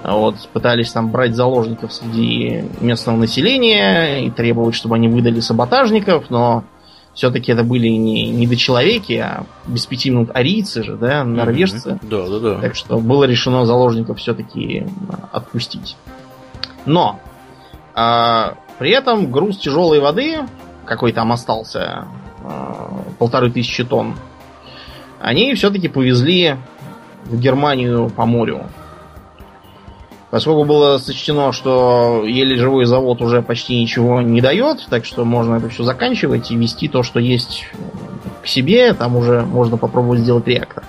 [0.04, 6.64] Вот, пытались там брать заложников среди местного населения и требовать, чтобы они выдали саботажников, но
[7.14, 12.00] все-таки это были не, не дочеловеки, а без пяти минут арийцы же, да, норвежцы.
[12.02, 12.10] Mm-hmm.
[12.10, 12.62] Да, да, да.
[12.62, 14.88] Так что было решено заложников все-таки
[15.32, 15.96] отпустить.
[16.86, 17.20] Но
[17.94, 20.40] а, при этом груз тяжелой воды,
[20.86, 22.08] какой там остался,
[22.44, 24.16] а, полторы тысячи тонн,
[25.20, 26.56] они все-таки повезли
[27.26, 28.64] в Германию по морю.
[30.32, 35.56] Поскольку было сочтено, что еле живой завод уже почти ничего не дает, так что можно
[35.56, 37.68] это все заканчивать и вести то, что есть
[38.42, 40.84] к себе, там уже можно попробовать сделать реактор.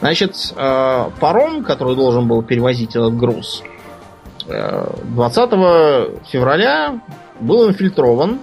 [0.00, 3.62] Значит, э, паром, который должен был перевозить этот груз,
[4.48, 7.00] 20 э, февраля
[7.40, 8.40] был инфильтрован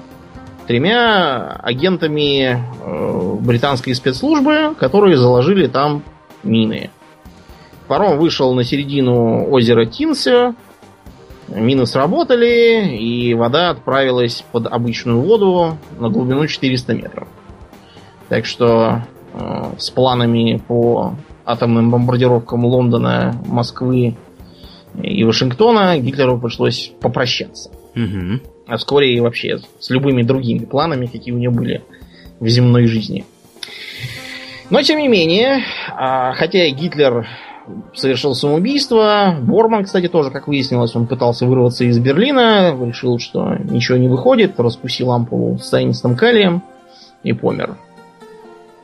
[0.66, 6.04] тремя агентами э, британской спецслужбы, которые заложили там
[6.44, 6.90] мины.
[7.88, 10.56] Паром вышел на середину озера Тинсе,
[11.50, 17.28] мины сработали, и вода отправилась под обычную воду на глубину 400 метров.
[18.30, 21.16] Так что э, с планами по
[21.46, 24.16] атомным бомбардировкам Лондона, Москвы
[25.02, 27.70] и Вашингтона Гитлеру пришлось попрощаться.
[27.96, 28.40] Угу.
[28.68, 31.84] А вскоре и вообще с любыми другими планами, какие у него были
[32.40, 33.26] в земной жизни.
[34.70, 37.28] Но тем не менее, а, хотя Гитлер
[37.94, 39.36] совершил самоубийство.
[39.42, 44.60] Борман, кстати, тоже, как выяснилось, он пытался вырваться из Берлина, решил, что ничего не выходит,
[44.60, 46.62] раскусил ампулу с цианистым калием
[47.24, 47.78] и помер.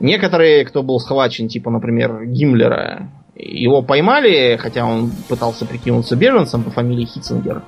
[0.00, 6.70] Некоторые, кто был схвачен, типа, например, Гиммлера, его поймали, хотя он пытался прикинуться беженцем по
[6.70, 7.62] фамилии Хитцингер.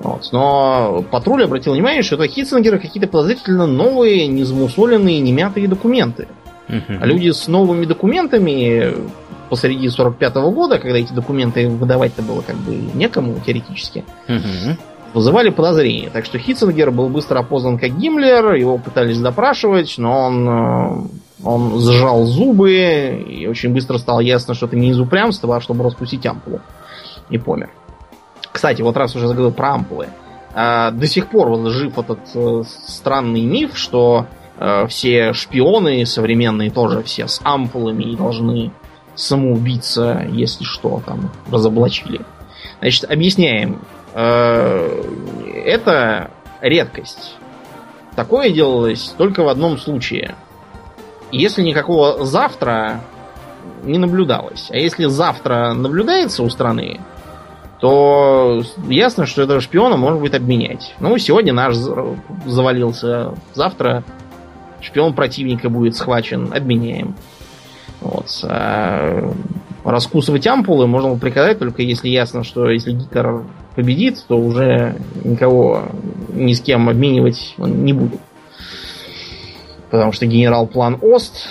[0.00, 0.28] Вот.
[0.32, 6.28] Но патруль обратил внимание, что это Хитцингера какие-то подозрительно новые, незамусоленные, немятые документы.
[6.68, 6.98] Uh-huh.
[7.00, 8.92] А люди с новыми документами
[9.48, 14.76] посреди 45 -го года, когда эти документы выдавать-то было как бы некому теоретически, uh-huh.
[15.14, 16.10] вызывали подозрения.
[16.10, 21.08] Так что Хитцингер был быстро опознан как Гиммлер, его пытались допрашивать, но он, э,
[21.44, 25.84] он сжал зубы, и очень быстро стало ясно, что это не из упрямства, а чтобы
[25.84, 26.60] распустить ампулу.
[27.30, 27.70] И помер.
[28.52, 30.08] Кстати, вот раз уже заговорил про ампулы.
[30.54, 34.26] А, до сих пор вот жив этот э, странный миф, что
[34.58, 38.72] э, все шпионы современные тоже все с ампулами и должны
[39.18, 42.20] самоубийца, если что, там, разоблачили.
[42.80, 43.80] Значит, объясняем.
[44.14, 45.02] Э,
[45.64, 47.34] это редкость.
[48.14, 50.36] Такое делалось только в одном случае.
[51.30, 53.00] Если никакого завтра
[53.82, 54.68] не наблюдалось.
[54.70, 57.00] А если завтра наблюдается у страны,
[57.80, 60.94] то ясно, что этого шпиона можно будет обменять.
[61.00, 61.76] Ну, сегодня наш
[62.46, 64.02] завалился, завтра
[64.80, 67.14] шпион противника будет схвачен, обменяем.
[68.00, 68.26] Вот.
[68.44, 69.32] А
[69.84, 75.84] раскусывать ампулы можно приказать только если ясно, что если Гитлер победит, то уже никого
[76.32, 78.20] ни с кем обменивать он не будет.
[79.90, 81.48] Потому что генерал-план Ост,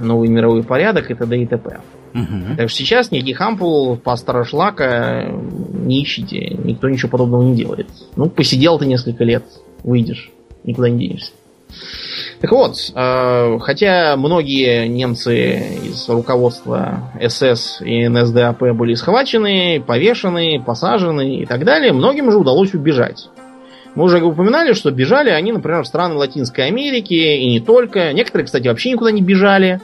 [0.00, 1.42] новый мировой порядок и т.д.
[1.42, 1.80] и т.п.
[2.14, 2.56] Угу.
[2.56, 6.56] Так что сейчас никаких ампул по Старошлака не ищите.
[6.62, 7.88] Никто ничего подобного не делает.
[8.14, 9.44] Ну, посидел ты несколько лет,
[9.82, 10.30] выйдешь,
[10.62, 11.32] никуда не денешься.
[12.44, 21.36] Так вот, э, хотя многие немцы из руководства СС и НСДАП были схвачены, повешены, посажены
[21.36, 23.30] и так далее, многим же удалось убежать.
[23.94, 28.12] Мы уже упоминали, что бежали они, например, в страны Латинской Америки и не только.
[28.12, 29.80] Некоторые, кстати, вообще никуда не бежали.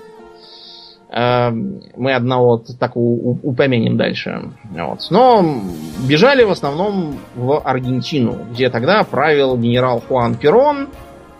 [1.09, 1.49] Э,
[1.97, 4.51] мы одного так упомянем дальше.
[4.65, 5.07] Вот.
[5.09, 5.63] Но
[6.07, 10.89] бежали в основном в Аргентину, где тогда правил генерал Хуан Перон,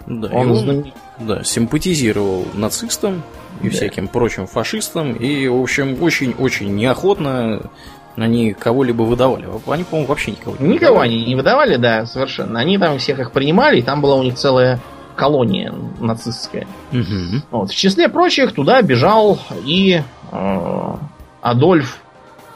[0.07, 0.95] да, он, он знаменит...
[1.21, 3.23] да, симпатизировал нацистам
[3.63, 3.71] и да.
[3.71, 5.13] всяким прочим фашистам.
[5.15, 7.71] И, в общем, очень-очень неохотно
[8.17, 9.47] они кого-либо выдавали.
[9.69, 11.09] Они, по-моему, вообще никого не Никого выдавали.
[11.09, 12.59] они не выдавали, да, совершенно.
[12.59, 14.81] Они там всех их принимали, и там была у них целая
[15.17, 16.67] колония нацистская.
[16.93, 17.43] Угу.
[17.51, 17.71] Вот.
[17.71, 20.03] В числе прочих туда бежал и
[20.33, 20.95] э,
[21.41, 22.03] Адольф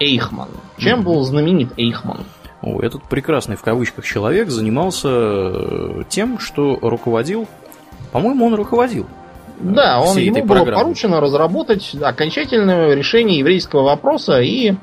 [0.00, 0.48] Эйхман.
[0.79, 1.12] Чем угу.
[1.12, 2.24] был знаменит Эйхман?
[2.81, 7.46] этот прекрасный в кавычках человек занимался э, тем, что руководил,
[8.14, 9.09] по-моему, он руководил.
[9.59, 10.83] Да, он, ему было программы.
[10.85, 14.74] поручено разработать окончательное решение еврейского вопроса и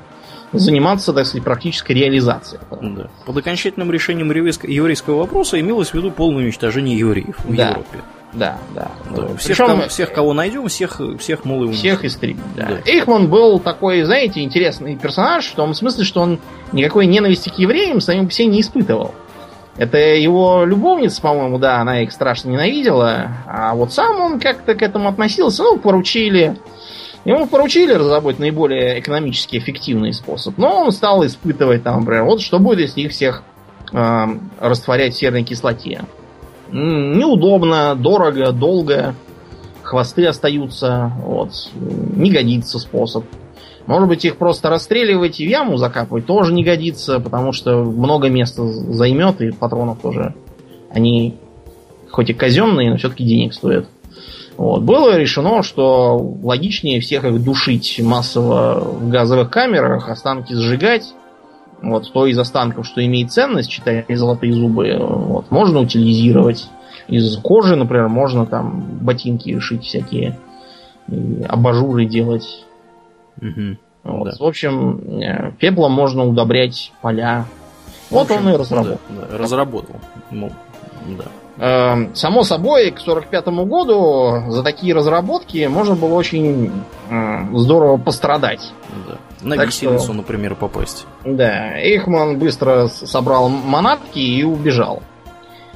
[0.52, 2.60] заниматься, так сказать, практической реализацией.
[2.70, 3.08] Да.
[3.26, 7.70] Под окончательным решением еврейского вопроса имелось в виду полное уничтожение евреев в да.
[7.70, 8.00] Европе.
[8.34, 8.92] Да, да.
[9.10, 9.28] да.
[9.38, 12.66] Всех, Причем, кого, всех, кого найдем, всех, всех мол и Всех истребим, да.
[12.66, 12.92] да.
[12.92, 16.40] Эйхман был такой, знаете, интересный персонаж, в том смысле, что он
[16.74, 19.16] никакой ненависти к евреям самим по себе не испытывал.
[19.78, 24.82] Это его любовница, по-моему, да, она их страшно ненавидела, а вот сам он как-то к
[24.82, 26.58] этому относился, ну, поручили.
[27.24, 32.60] Ему поручили разработать наиболее экономически эффективный способ, но он стал испытывать там, например, вот что
[32.60, 33.44] будет, если их всех
[33.94, 34.26] э,
[34.60, 36.02] растворять в серной кислоте.
[36.72, 39.14] Неудобно, дорого, долго.
[39.84, 41.12] Хвосты остаются.
[41.24, 41.52] Вот.
[41.76, 43.26] Не годится способ.
[43.88, 48.30] Может быть, их просто расстреливать и в яму закапывать тоже не годится, потому что много
[48.30, 50.34] места займет, и патронов тоже.
[50.92, 51.36] Они
[52.10, 53.88] хоть и казенные, но все-таки денег стоят.
[54.58, 54.84] Вот.
[54.84, 61.14] Было решено, что логичнее всех их душить массово в газовых камерах, останки сжигать,
[61.82, 66.68] вот то из останков, что имеет ценность, считая золотые зубы, вот, можно утилизировать.
[67.08, 70.38] Из кожи, например, можно там ботинки шить всякие,
[71.48, 72.66] абажуры делать.
[73.42, 73.78] Угу.
[74.04, 74.26] Вот.
[74.26, 74.32] Да.
[74.40, 77.46] В общем, э, пеплом можно удобрять поля.
[78.10, 79.00] Вот общем, он и разработал.
[79.10, 79.96] Да, да, разработал.
[80.32, 80.52] Ну,
[81.18, 81.26] да.
[81.58, 86.72] Эм, само собой, к 45 году за такие разработки можно было очень
[87.10, 88.74] э, здорово пострадать.
[89.08, 89.18] Да.
[89.42, 91.06] На так виселицу, что, например, попасть.
[91.26, 95.04] Да, Эйхман быстро собрал манатки и убежал.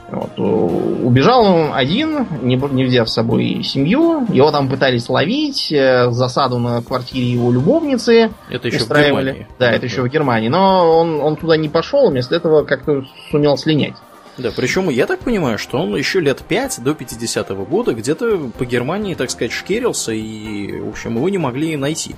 [0.09, 0.37] Вот.
[0.37, 4.25] Убежал он один, не, не взяв с собой семью.
[4.29, 8.31] Его там пытались ловить, э, засаду на квартире его любовницы.
[8.49, 9.31] Это еще устраивали.
[9.31, 9.47] в Германии.
[9.59, 10.49] Да, это еще в Германии.
[10.49, 13.95] Но он, он туда не пошел, вместо этого как-то сумел слинять.
[14.37, 18.65] Да, причем я так понимаю, что он еще лет 5 до 50-го года где-то по
[18.65, 22.15] Германии, так сказать, шкерился, и, в общем, его не могли найти.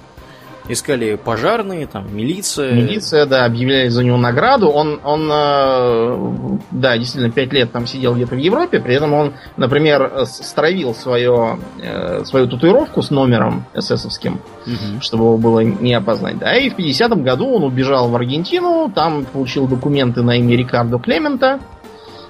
[0.70, 2.74] Искали пожарные, там, милиция.
[2.74, 4.70] Милиция, да, объявляли за него награду.
[4.70, 9.34] Он, он э, да, действительно, пять лет там сидел где-то в Европе, при этом он,
[9.56, 14.34] например, стравил свое, э, свою татуировку с номером эсэсовским,
[14.66, 15.02] угу.
[15.02, 16.38] чтобы его было не опознать.
[16.38, 20.98] Да, и в 50-м году он убежал в Аргентину, там получил документы на имя Рикардо
[21.00, 21.60] Клемента,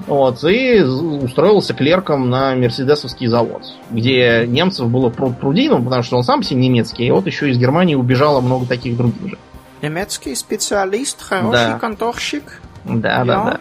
[0.06, 6.18] вот, и устроился клерком на Мерседесовский завод, где немцев было пруд пруди, ну, потому что
[6.18, 9.38] он сам все немецкий, и вот еще из Германии убежало много таких других же.
[9.82, 11.80] Немецкий специалист, хороший да.
[11.80, 12.62] конторщик.
[12.84, 13.60] Да, да, да.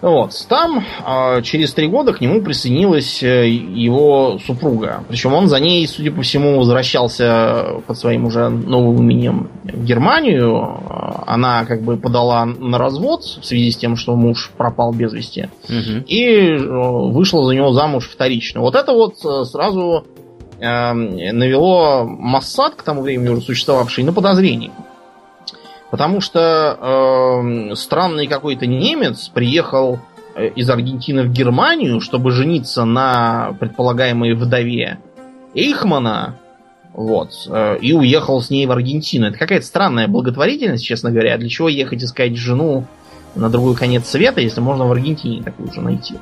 [0.00, 0.32] Вот.
[0.48, 5.02] Там э, через три года к нему присоединилась э, его супруга.
[5.08, 10.78] Причем он за ней, судя по всему, возвращался под своим уже новым именем в Германию.
[11.26, 15.48] Она как бы подала на развод в связи с тем, что муж пропал без вести.
[15.68, 16.04] Угу.
[16.06, 18.60] И э, вышла за него замуж вторично.
[18.60, 20.04] Вот это вот э, сразу
[20.60, 24.70] э, навело Массад, к тому времени уже существовавший, на подозрение.
[25.90, 30.00] Потому что э, странный какой-то немец приехал
[30.34, 34.98] э, из Аргентины в Германию, чтобы жениться на предполагаемой вдове
[35.54, 36.36] Эйхмана,
[36.92, 39.28] вот, э, и уехал с ней в Аргентину.
[39.28, 41.38] Это какая-то странная благотворительность, честно говоря.
[41.38, 42.84] Для чего ехать искать жену
[43.34, 46.16] на другой конец света, если можно в Аргентине такую же найти?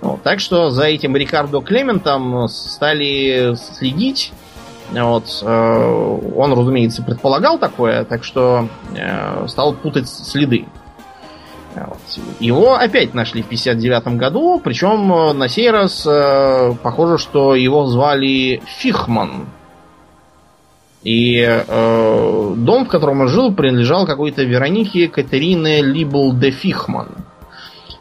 [0.00, 4.32] Вот, так что за этим Рикардо Клементом стали следить
[4.92, 10.66] вот, э, он, разумеется, предполагал такое, так что э, стал путать следы.
[11.74, 11.98] Вот.
[12.40, 16.06] Его опять нашли в 59 году, причем э, на сей раз
[16.82, 19.46] похоже, что его звали Фихман.
[21.06, 27.25] И э, дом, в котором он жил, принадлежал какой-то Веронике Катерине Либл де Фихман.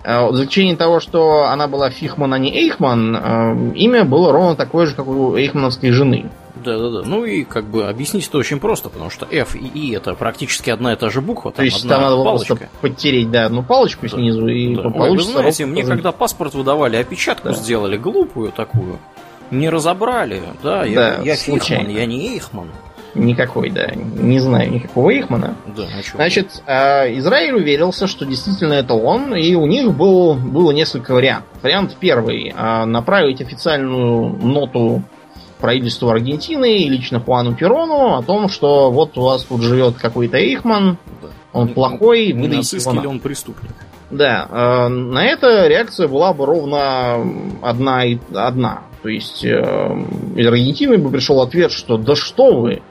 [0.06, 4.56] Э, в заключение того, что она была Фихман, а не Эйхман, э, имя было ровно
[4.56, 6.30] такое же, как у Эйхмановской жены.
[6.63, 7.02] Да, да, да.
[7.04, 10.70] Ну и как бы объяснить это очень просто, потому что F и I это практически
[10.70, 11.52] одна и та же буква.
[11.52, 12.56] То есть там надо палочка.
[12.56, 14.84] просто подтереть, да, одну палочку да, снизу и да.
[14.84, 15.02] получится.
[15.02, 17.56] Ой, вы знаете, мне когда паспорт выдавали, опечатку да.
[17.56, 19.00] сделали глупую такую,
[19.50, 22.70] не разобрали, да, я, да, я Фихман, я не Эйхман.
[23.15, 23.88] Никакой, да.
[23.95, 25.56] Не знаю никакого Эйхмана.
[25.75, 30.71] Да, а Значит, э, Израиль уверился, что действительно это он, и у них был, было
[30.71, 31.47] несколько вариантов.
[31.63, 32.54] Вариант первый.
[32.56, 35.01] Э, направить официальную ноту
[35.60, 40.38] правительству Аргентины и лично Хуану Перону о том, что вот у вас тут живет какой-то
[40.38, 40.97] Эйхман,
[41.54, 43.71] он плохой, выдайте его или он преступник.
[44.12, 47.25] Да, э, на это реакция была бы ровно
[47.62, 48.84] одна и одна.
[49.01, 49.49] То есть э,
[50.36, 52.82] из Аргентины бы пришел ответ, что да что вы,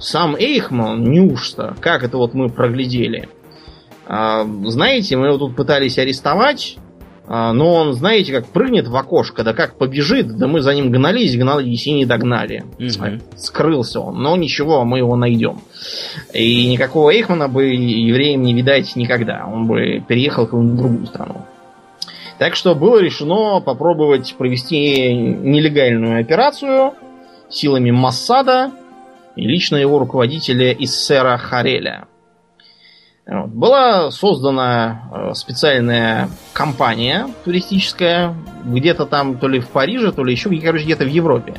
[0.00, 3.28] сам Эйхман, неужто, как это вот мы проглядели.
[4.08, 6.78] Э, знаете, мы его тут пытались арестовать,
[7.32, 10.90] а, но он, знаете, как прыгнет в окошко, да как побежит, да мы за ним
[10.90, 12.64] гнались, гнались и не догнали.
[12.80, 13.20] Угу.
[13.36, 15.60] Скрылся он, но ничего, мы его найдем.
[16.34, 19.46] И никакого Эйхмана бы евреям не видать никогда.
[19.46, 21.46] Он бы переехал в какую-нибудь другую страну.
[22.38, 26.94] Так что было решено попробовать провести нелегальную операцию
[27.48, 28.72] силами Массада
[29.36, 32.06] и лично его руководителя Иссера Хареля.
[33.26, 40.50] Была создана э, специальная компания туристическая, где-то там, то ли в Париже, то ли еще,
[40.58, 41.54] короче, где-то в Европе.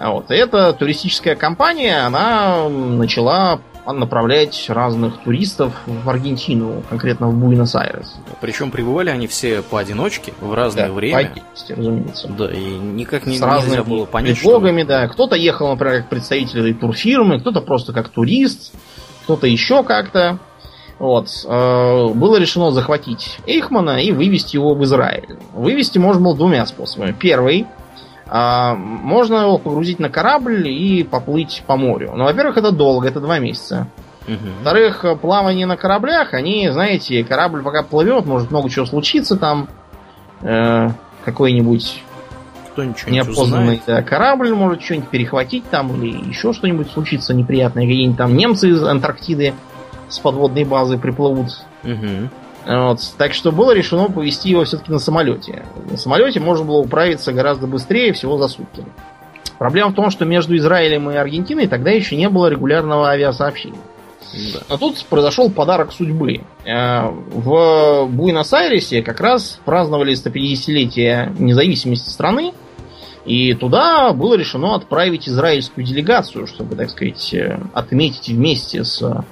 [0.00, 0.30] Вот.
[0.30, 3.60] И эта туристическая компания, она начала
[3.92, 8.14] направлять разных туристов в Аргентину, конкретно в Буэнос-Айрес.
[8.40, 11.32] Причем прибывали они все поодиночке в разное да, время.
[11.34, 12.28] По разумеется.
[12.28, 14.88] Да, и никак не, С нельзя было понять, предлогами, что...
[14.88, 15.08] да.
[15.08, 18.72] Кто-то ехал, например, как представитель этой турфирмы, кто-то просто как турист,
[19.24, 20.38] кто-то еще как-то.
[20.98, 21.28] Вот.
[21.46, 25.36] Э, было решено захватить Эйхмана и вывести его в Израиль.
[25.52, 27.14] Вывести можно было двумя способами.
[27.18, 27.66] Первый.
[28.26, 32.12] Э, можно его погрузить на корабль и поплыть по морю.
[32.14, 33.88] Но, во-первых, это долго, это два месяца.
[34.26, 34.36] Угу.
[34.56, 39.68] Во-вторых, плавание на кораблях, они, знаете, корабль пока плывет, может много чего случиться там.
[40.42, 40.90] Э,
[41.24, 42.04] какой-нибудь
[43.06, 47.84] неопознанный да, корабль может что-нибудь перехватить там, или еще что-нибудь случится неприятное.
[47.84, 49.54] Какие-нибудь там немцы из Антарктиды
[50.08, 51.64] с подводной базы приплывут.
[51.82, 52.30] Угу.
[52.66, 53.00] Вот.
[53.16, 55.64] Так что было решено повезти его все-таки на самолете.
[55.88, 58.84] На самолете можно было управиться гораздо быстрее, всего за сутки.
[59.58, 63.78] Проблема в том, что между Израилем и Аргентиной тогда еще не было регулярного авиасообщения.
[64.52, 64.60] Да.
[64.68, 66.40] Но тут произошел подарок судьбы.
[66.64, 72.52] Э, в Буэнос-Айресе как раз праздновали 150-летие независимости страны,
[73.24, 79.24] и туда было решено отправить израильскую делегацию, чтобы, так сказать, э, отметить вместе с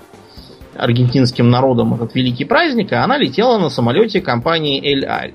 [0.76, 5.34] аргентинским народом этот великий праздник, а она летела на самолете компании Эль Аль.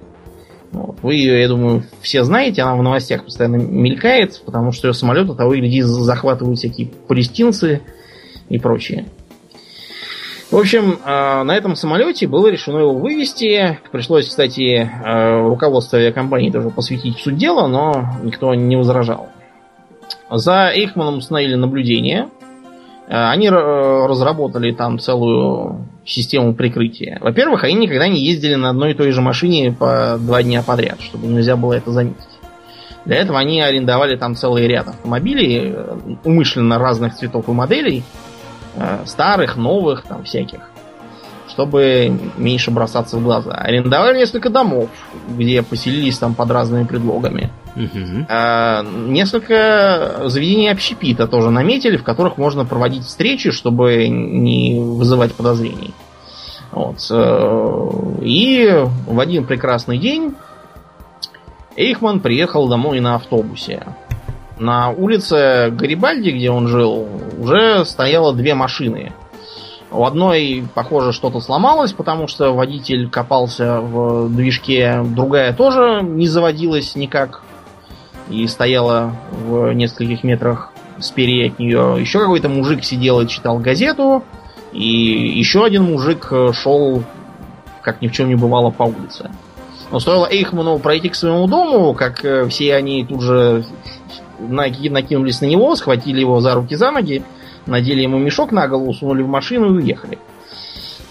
[0.72, 0.98] Вот.
[1.02, 5.36] Вы ее, я думаю, все знаете, она в новостях постоянно мелькает, потому что ее самолет
[5.36, 7.82] того и гляди захватывают всякие палестинцы,
[8.50, 9.06] и прочее.
[10.52, 13.80] В общем, э, на этом самолете было решено его вывести.
[13.92, 19.30] Пришлось, кстати, э, руководство авиакомпании тоже посвятить суть дела, но никто не возражал.
[20.32, 22.30] За Эйхманом установили наблюдение.
[23.10, 27.18] Э, они разработали там целую систему прикрытия.
[27.20, 31.02] Во-первых, они никогда не ездили на одной и той же машине по два дня подряд,
[31.02, 32.24] чтобы нельзя было это заметить.
[33.04, 35.76] Для этого они арендовали там целый ряд автомобилей,
[36.24, 38.04] умышленно разных цветов и моделей,
[38.76, 40.60] Э, старых, новых, там всяких,
[41.60, 43.52] чтобы меньше бросаться в глаза.
[43.52, 44.88] Арендовали несколько домов,
[45.28, 47.50] где поселились там под разными предлогами.
[47.76, 48.28] Угу.
[48.30, 55.94] А, несколько заведений общепита тоже наметили, в которых можно проводить встречи, чтобы не вызывать подозрений.
[56.72, 57.06] Вот.
[57.12, 57.90] Э,
[58.22, 60.36] и в один прекрасный день
[61.76, 63.84] Эйхман приехал домой на автобусе.
[64.60, 67.06] На улице Гарибальди, где он жил,
[67.38, 69.12] уже стояло две машины.
[69.92, 76.96] У одной, похоже, что-то сломалось, потому что водитель копался в движке, другая тоже не заводилась
[76.96, 77.42] никак
[78.30, 81.98] и стояла в нескольких метрах спереди от нее.
[82.00, 84.24] Еще какой-то мужик сидел и читал газету,
[84.72, 87.04] и еще один мужик шел,
[87.82, 89.32] как ни в чем не бывало, по улице.
[89.92, 93.66] Но стоило Эйхману пройти к своему дому, как э, все они тут же
[94.40, 97.24] накинулись на него, схватили его за руки за ноги,
[97.70, 100.18] надели ему мешок на голову, сунули в машину и уехали.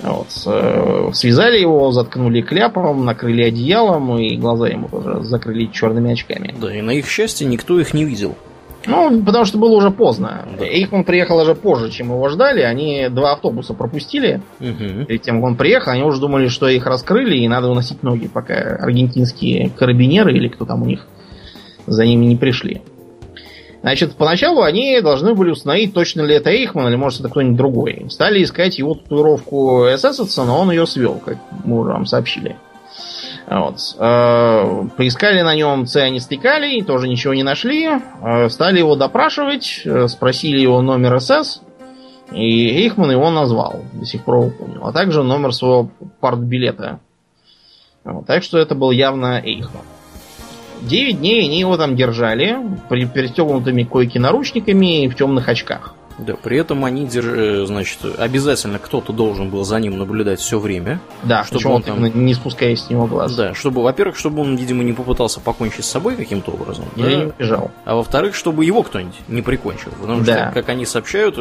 [0.00, 0.28] Вот.
[0.46, 6.54] Э, связали его, заткнули кляпом, накрыли одеялом и глаза ему тоже закрыли черными очками.
[6.60, 8.36] Да, и на их счастье никто их не видел.
[8.86, 10.46] Ну, потому что было уже поздно.
[10.58, 10.64] Да.
[10.64, 12.62] Эйхман приехал уже позже, чем его ждали.
[12.62, 14.40] Они два автобуса пропустили.
[14.60, 15.06] Угу.
[15.06, 18.28] Перед тем, как он приехал, они уже думали, что их раскрыли, и надо уносить ноги,
[18.28, 21.06] пока аргентинские карабинеры или кто там у них
[21.86, 22.82] за ними не пришли.
[23.80, 28.06] Значит, поначалу они должны были установить, точно ли это Эйхман или может это кто-нибудь другой.
[28.10, 32.56] Стали искать его татуировку эсэсовца, но он ее свел, как мы уже вам сообщили.
[33.46, 33.76] Вот.
[33.98, 37.88] Э, поискали на нем цианистикалий, тоже ничего не нашли.
[38.22, 41.62] Э, стали его допрашивать, э, спросили его номер СС,
[42.32, 44.84] и Эйхман его назвал, до сих пор помню.
[44.84, 45.88] А также номер своего
[46.20, 47.00] партбилета.
[48.04, 48.26] Вот.
[48.26, 49.84] Так что это был явно Эйхман.
[50.82, 52.56] 9 дней они его там держали,
[52.88, 55.94] при перестегнутыми койки наручниками и в темных очках.
[56.18, 57.26] Да, при этом они, держ...
[57.26, 61.00] Э, значит, обязательно кто-то должен был за ним наблюдать все время.
[61.22, 62.24] Да, чтобы он там...
[62.24, 63.36] не спуская с него глаз.
[63.36, 66.86] Да, чтобы, во-первых, чтобы он, видимо, не попытался покончить с собой каким-то образом.
[66.96, 67.16] Или да?
[67.16, 67.70] не убежал.
[67.84, 69.92] А во-вторых, чтобы его кто-нибудь не прикончил.
[70.00, 70.50] Потому да.
[70.50, 71.38] что, как они сообщают,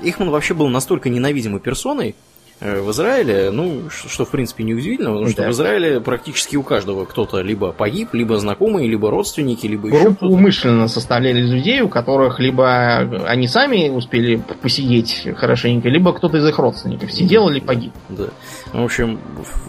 [0.00, 2.14] Ихман вообще был настолько ненавидимой персоной,
[2.60, 5.48] в Израиле, ну, что в принципе неудивительно, потому что да.
[5.48, 10.26] в Израиле практически у каждого кто-то либо погиб, либо знакомые, либо родственники, либо еще Группу
[10.26, 16.46] умышленно составляли из людей, у которых либо они сами успели посидеть хорошенько, либо кто-то из
[16.46, 17.92] их родственников сидел или погиб.
[18.08, 18.24] Да.
[18.72, 19.20] В общем,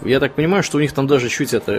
[0.04, 1.78] я так понимаю, что у них там даже чуть это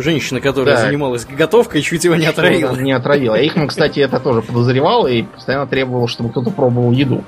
[0.00, 0.82] женщина, которая да.
[0.82, 2.76] занималась готовкой, чуть его не отравила.
[2.76, 3.34] Не отравила.
[3.34, 7.24] Я их, кстати, это тоже подозревал и постоянно требовал, чтобы кто-то пробовал еду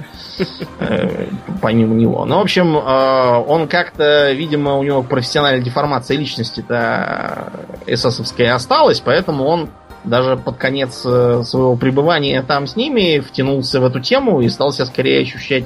[0.78, 1.26] э,
[1.60, 2.24] помимо него.
[2.24, 7.52] Ну, в общем, э, он как-то, видимо, у него профессиональная деформация личности-то
[7.86, 9.70] эсэсовская осталась, поэтому он
[10.04, 14.72] даже под конец э, своего пребывания там с ними втянулся в эту тему и стал
[14.72, 15.64] себя скорее ощущать,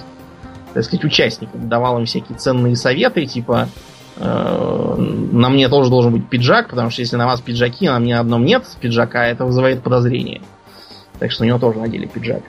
[0.74, 1.68] так сказать, участником.
[1.68, 3.68] Давал им всякие ценные советы, типа
[4.16, 7.98] э, на мне тоже должен быть пиджак, потому что если на вас пиджаки, а на
[7.98, 10.42] мне одном нет пиджака, это вызывает подозрение.
[11.18, 12.42] Так что на него тоже надели пиджак.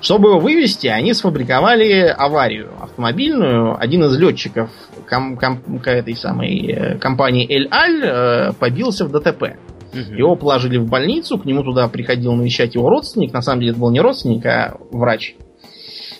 [0.00, 3.76] Чтобы его вывести, они сфабриковали аварию автомобильную.
[3.80, 4.70] Один из летчиков
[5.08, 9.56] ком- ком- этой самой э, компании Эль Аль э, побился в ДТП.
[9.92, 10.14] Угу.
[10.14, 13.32] Его положили в больницу, к нему туда приходил навещать его родственник.
[13.32, 15.34] На самом деле это был не родственник, а врач,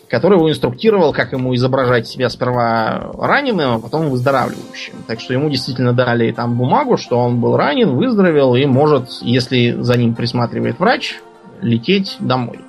[0.09, 4.95] который его инструктировал, как ему изображать себя сперва раненым, а потом выздоравливающим.
[5.07, 9.73] Так что ему действительно дали там бумагу, что он был ранен, выздоровел и может, если
[9.73, 11.17] за ним присматривает врач,
[11.61, 12.61] лететь домой.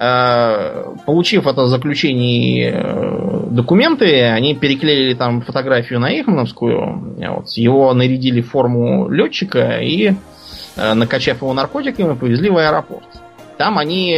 [0.00, 8.40] Э, получив это заключение э, документы, они переклеили там фотографию на Ихмановскую, вот, его нарядили
[8.40, 10.14] в форму летчика и,
[10.76, 13.08] э, накачав его наркотиками, повезли в аэропорт.
[13.56, 14.16] Там они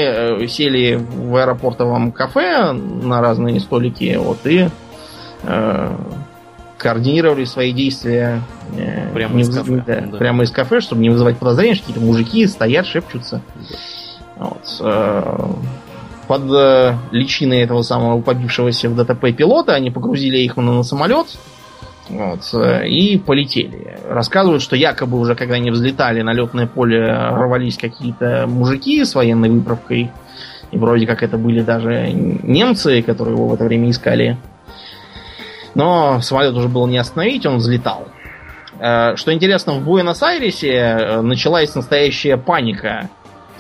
[0.49, 4.69] сели в аэропортовом кафе на разные столики, вот, и
[5.45, 5.97] э,
[6.77, 8.43] координировали свои действия
[9.15, 10.19] прямо, не, из кафе, да, да.
[10.19, 13.41] прямо из кафе, чтобы не вызывать подозрения, что какие-то мужики стоят, шепчутся.
[13.57, 13.77] Да.
[14.41, 14.81] Вот.
[14.81, 15.53] Э,
[16.27, 21.27] под э, личиной этого самого побившегося в ДТП пилота они погрузили их на самолет
[22.09, 23.99] вот, э, и полетели.
[24.09, 29.51] Рассказывают, что якобы уже когда они взлетали на летное поле, рвались какие-то мужики с военной
[29.51, 30.11] выправкой
[30.71, 34.39] И вроде как это были даже немцы, которые его в это время искали.
[35.75, 38.09] Но самолет уже было не остановить, он взлетал.
[38.79, 43.11] Что интересно, в Буэнос-Айресе началась настоящая паника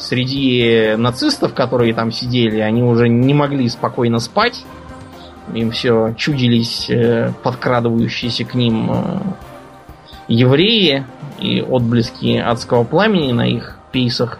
[0.00, 2.58] среди нацистов, которые там сидели.
[2.58, 4.64] Они уже не могли спокойно спать.
[5.54, 8.90] Им все чудились э, подкрадывающиеся к ним
[10.28, 11.04] евреи
[11.40, 14.38] и отблески адского пламени на их пейсах.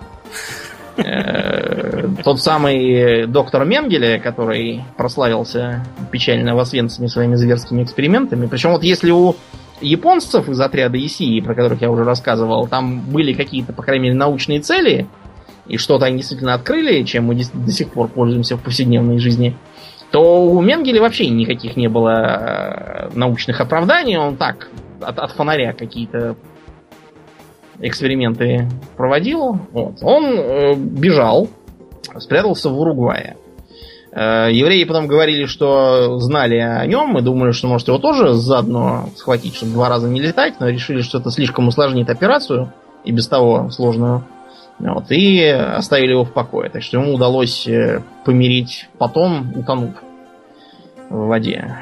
[2.25, 8.47] Тот самый доктор Менгеле, который прославился печально в Освенциме своими зверскими экспериментами.
[8.47, 9.35] Причем вот если у
[9.81, 14.15] японцев из отряда ИСИ, про которых я уже рассказывал, там были какие-то, по крайней мере,
[14.15, 15.07] научные цели,
[15.71, 19.57] и что-то они действительно открыли, чем мы до сих пор пользуемся в повседневной жизни,
[20.11, 24.19] то у Менгеля вообще никаких не было э, научных оправданий.
[24.19, 24.69] Он так,
[25.01, 26.35] от, от фонаря какие-то
[27.79, 29.61] эксперименты проводил.
[29.71, 29.99] Вот.
[30.03, 31.49] Он э, бежал,
[32.19, 33.37] спрятался в Уругвае.
[34.11, 39.09] Э, евреи потом говорили, что знали о нем и думали, что может его тоже заодно
[39.15, 42.73] схватить, чтобы два раза не летать, но решили, что это слишком усложнит операцию,
[43.05, 44.25] и без того сложную.
[44.81, 46.71] Вот, и оставили его в покое.
[46.71, 49.95] Так что ему удалось э, помирить потом, утонув
[51.11, 51.77] в воде.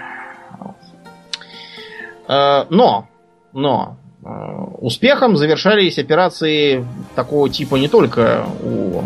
[2.27, 3.07] Э, но,
[3.53, 3.97] но,
[4.79, 6.85] успехом завершались операции
[7.15, 9.05] такого типа не только у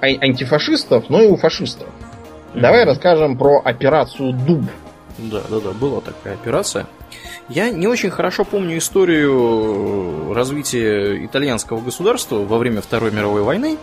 [0.00, 1.88] антифашистов, но и у фашистов.
[2.54, 4.62] Давай расскажем про операцию Дуб.
[5.18, 6.86] Да, да, да, была такая операция.
[7.48, 13.78] Я не очень хорошо помню историю развития итальянского государства во время Второй мировой войны,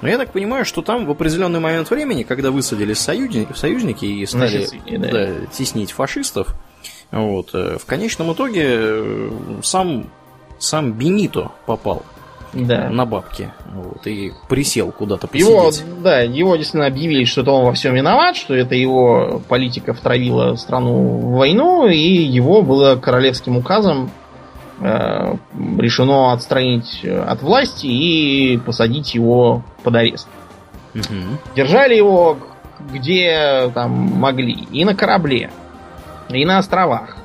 [0.00, 4.24] но я так понимаю, что там в определенный момент времени, когда высадились союзники, союзники и
[4.26, 4.66] стали
[4.96, 5.08] да.
[5.10, 6.54] Да, теснить фашистов,
[7.10, 9.30] вот, э, в конечном итоге э,
[9.62, 10.08] сам,
[10.58, 12.04] сам Бенито попал
[12.52, 12.88] да.
[12.88, 13.52] на бабки.
[13.72, 15.48] Вот, и присел куда-то посидеть.
[15.48, 15.70] Его,
[16.02, 20.54] да, его действительно объявили, что это он во всем виноват, что это его политика втравила
[20.56, 24.10] страну в войну, и его было королевским указом
[24.80, 25.34] э,
[25.78, 30.28] решено отстранить от власти и посадить его под арест.
[30.94, 31.54] Угу.
[31.54, 32.36] Держали его
[32.88, 34.66] где там могли.
[34.70, 35.50] И на корабле,
[36.28, 37.16] и на островах,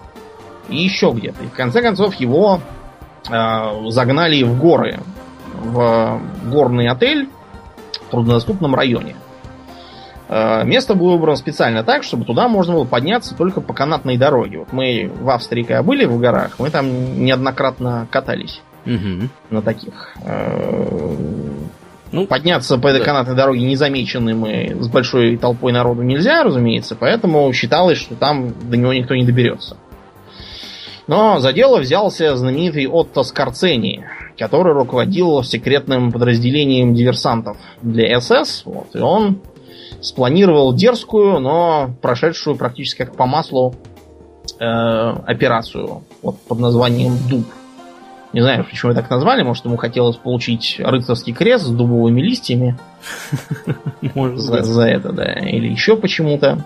[0.69, 1.43] и еще где-то.
[1.43, 2.61] И в конце концов его
[3.29, 4.99] э, загнали в горы,
[5.63, 7.29] в горный отель
[8.07, 9.15] в труднодоступном районе.
[10.27, 14.59] Э, место было выбрано специально так, чтобы туда можно было подняться только по канатной дороге.
[14.59, 19.29] Вот мы в Австрии, когда были в горах, мы там неоднократно катались угу.
[19.49, 20.15] на таких.
[20.23, 21.15] Э,
[22.11, 23.05] ну, Подняться по этой да.
[23.05, 28.77] канатной дороге незамеченным и с большой толпой народу нельзя, разумеется, поэтому считалось, что там до
[28.77, 29.75] него никто не доберется.
[31.07, 34.05] Но за дело взялся знаменитый Отто Скорцени,
[34.37, 38.63] который руководил секретным подразделением диверсантов для СС.
[38.65, 39.41] Вот, и он
[40.01, 43.75] спланировал дерзкую, но прошедшую практически как по маслу
[44.59, 47.45] э, операцию вот, под названием Дуб.
[48.33, 49.43] Не знаю, почему так назвали.
[49.43, 52.77] Может, ему хотелось получить рыцарский крест с дубовыми листьями.
[54.61, 55.33] За это, да.
[55.39, 56.65] Или еще почему-то.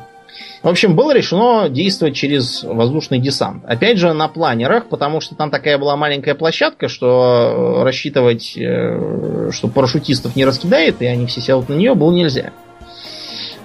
[0.61, 3.63] В общем, было решено действовать через воздушный десант.
[3.65, 9.51] Опять же, на планерах, потому что там такая была маленькая площадка, что э, рассчитывать, э,
[9.51, 12.51] что парашютистов не раскидает, и они все сядут на нее, было нельзя.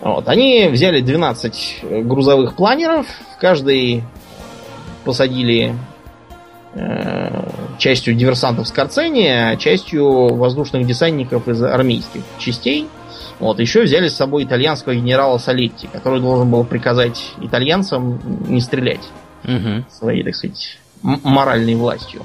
[0.00, 0.28] Вот.
[0.28, 4.04] Они взяли 12 грузовых планеров, в каждый
[5.04, 5.74] посадили
[6.74, 7.48] э,
[7.78, 12.86] частью диверсантов с Карцени, а частью воздушных десантников из армейских частей–
[13.40, 19.08] вот, еще взяли с собой итальянского генерала Салетти, который должен был приказать итальянцам не стрелять
[19.44, 19.84] угу.
[19.90, 22.22] своей, так сказать, моральной властью.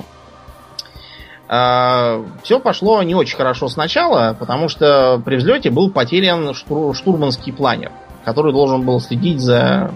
[1.51, 7.51] А, все пошло не очень хорошо сначала, потому что при взлете был потерян штур, штурманский
[7.51, 7.91] планер,
[8.24, 9.91] который должен был следить за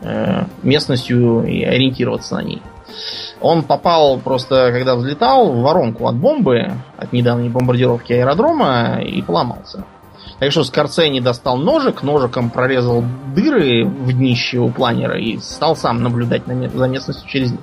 [0.00, 2.62] э, местностью и ориентироваться на ней.
[3.42, 9.84] Он попал просто, когда взлетал, в воронку от бомбы, от недавней бомбардировки аэродрома, и поломался.
[10.38, 13.04] Так что Скорцени достал ножик, ножиком прорезал
[13.34, 17.60] дыры в днище у планера и стал сам наблюдать на, за местностью через них.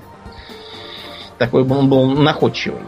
[1.37, 2.81] Такой он был находчивый.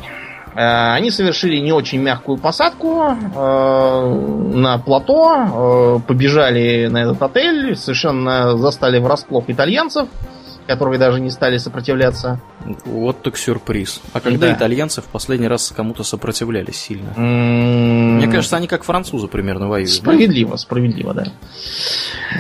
[0.55, 3.03] Э, они совершили не очень мягкую посадку
[3.35, 10.07] э, на плато, э, побежали на этот отель, совершенно застали врасплох итальянцев,
[10.67, 12.39] которые даже не стали сопротивляться.
[12.85, 14.01] Вот так сюрприз.
[14.13, 14.53] А когда да.
[14.53, 17.09] итальянцы в последний раз кому-то сопротивлялись сильно?
[17.09, 18.15] Mm-hmm.
[18.15, 19.91] Мне кажется, они как французы примерно воюют.
[19.91, 20.57] Справедливо, да?
[20.57, 21.25] справедливо, да.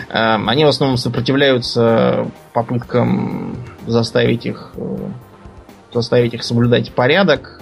[0.09, 4.97] Эм, они в основном сопротивляются попыткам заставить их э,
[5.93, 7.61] заставить их соблюдать порядок.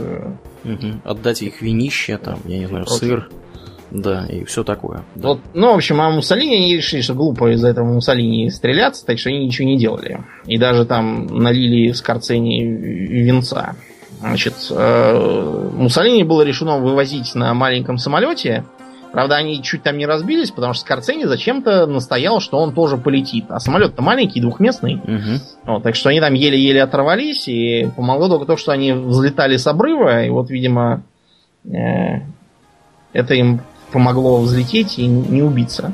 [0.63, 1.01] Угу.
[1.03, 3.29] Отдать их винище, там, я не знаю, сыр.
[3.91, 5.03] Да, и все такое.
[5.15, 5.29] Да.
[5.29, 9.19] Вот, ну, в общем, а Муссолини они решили, что глупо из-за этого Муссолини стреляться, так
[9.19, 10.21] что они ничего не делали.
[10.47, 13.75] И даже там налили Скорцени венца.
[14.21, 18.63] Значит, э, Муссолини было решено вывозить на маленьком самолете.
[19.11, 23.45] Правда, они чуть там не разбились, потому что Скорцени зачем-то настоял, что он тоже полетит.
[23.49, 24.95] А самолет-то маленький, двухместный.
[24.95, 25.73] Угу.
[25.73, 29.67] Вот, так что они там еле-еле оторвались, и помогло только то, что они взлетали с
[29.67, 31.03] обрыва, и вот, видимо,
[31.65, 32.21] э,
[33.11, 33.61] это им
[33.91, 35.93] помогло взлететь и не убиться.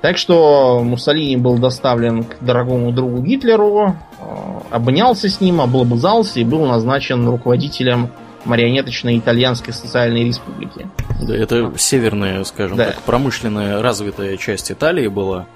[0.00, 4.24] Так что Муссолини был доставлен к дорогому другу Гитлеру, э,
[4.70, 8.10] обнялся с ним, облобызался и был назначен руководителем
[8.44, 10.86] марионеточной итальянской социальной республики.
[11.20, 12.86] Да, это северная, скажем да.
[12.86, 15.46] так, промышленная развитая часть Италии была,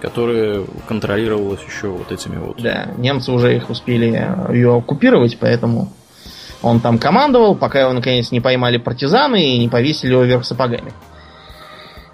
[0.00, 2.60] которая контролировалась еще вот этими вот.
[2.60, 4.20] Да, немцы уже их успели
[4.52, 5.88] ее оккупировать, поэтому
[6.62, 10.92] он там командовал, пока его наконец не поймали партизаны и не повесили его вверх сапогами.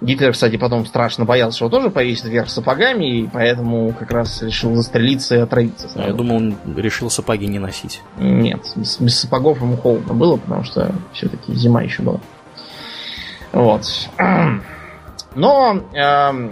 [0.01, 4.41] Гитлер, кстати, потом страшно боялся, что его тоже повесит вверх сапогами, и поэтому как раз
[4.41, 5.89] решил застрелиться и отравиться.
[5.89, 6.07] Сразу.
[6.07, 8.01] Я думал, он решил сапоги не носить.
[8.17, 12.19] Нет, без, без сапогов ему холодно было, потому что все-таки зима еще была.
[13.51, 13.83] Вот.
[15.35, 16.49] Но, э,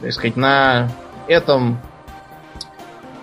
[0.00, 0.88] так сказать, на
[1.26, 1.80] этом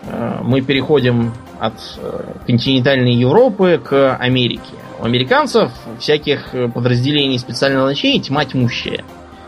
[0.04, 1.32] э, мы переходим
[1.62, 4.74] от э, континентальной Европы к Америке.
[5.00, 9.04] У американцев всяких подразделений специального назначения тьма тьмущая.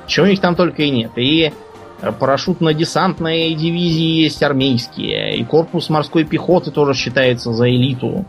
[0.08, 1.12] Чего у них там только и нет.
[1.16, 1.52] И
[2.12, 8.26] парашютно-десантные дивизии есть армейские, и корпус морской пехоты тоже считается за элиту.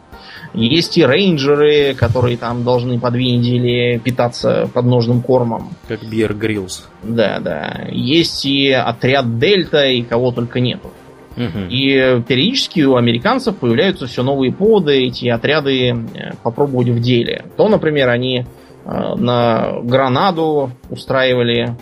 [0.55, 5.71] Есть и рейнджеры, которые там должны по две недели питаться подножным кормом.
[5.89, 6.89] Как Бьер Гриллс.
[7.03, 7.87] Да, да.
[7.91, 10.93] Есть и отряд Дельта, и кого только нету.
[11.37, 11.67] Угу.
[11.69, 15.95] И периодически у американцев появляются все новые поводы эти отряды э,
[16.43, 17.45] попробовать в деле.
[17.57, 18.47] То, например, они
[18.85, 21.77] э, на Гранаду устраивали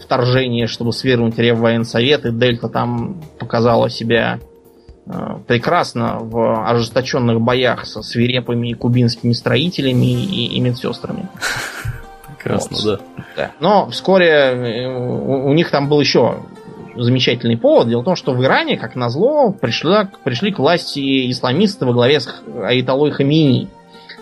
[0.00, 4.38] вторжение, чтобы свергнуть Реввоенсовет, и Дельта там показала себя
[5.06, 5.10] э,
[5.46, 11.28] прекрасно в ожесточенных боях со свирепыми кубинскими строителями и, и медсестрами.
[12.38, 13.00] Прекрасно, вот.
[13.16, 13.24] да.
[13.36, 13.50] да.
[13.60, 16.36] Но вскоре у, у них там был еще
[16.96, 17.88] замечательный повод.
[17.88, 22.20] Дело в том, что в Иране, как назло, пришла, пришли к власти исламисты во главе
[22.20, 23.68] с Айталой Хамини,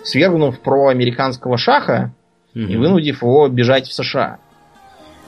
[0.03, 2.13] свергнув проамериканского шаха
[2.53, 2.63] угу.
[2.63, 4.37] и вынудив его бежать в США.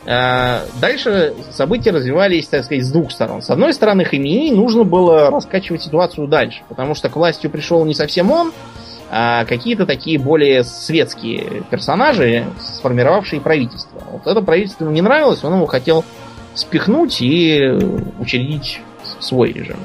[0.10, 3.42] А, дальше события развивались, так сказать, с двух сторон.
[3.42, 7.94] С одной стороны, Хамини нужно было раскачивать ситуацию дальше, потому что к властью пришел не
[7.94, 8.54] совсем он,
[9.10, 14.02] а какие-то такие более светские персонажи, сформировавшие правительство.
[14.12, 16.06] Вот это правительство ему не нравилось, он его хотел
[16.58, 17.62] спихнуть и
[18.20, 18.82] учредить
[19.20, 19.78] свой режим.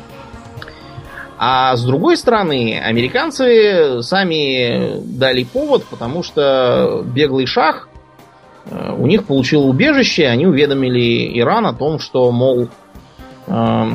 [1.39, 7.89] А с другой стороны, американцы сами дали повод, потому что беглый шах
[8.67, 12.69] э, у них получил убежище, они уведомили Иран о том, что, мол,
[13.49, 13.91] э,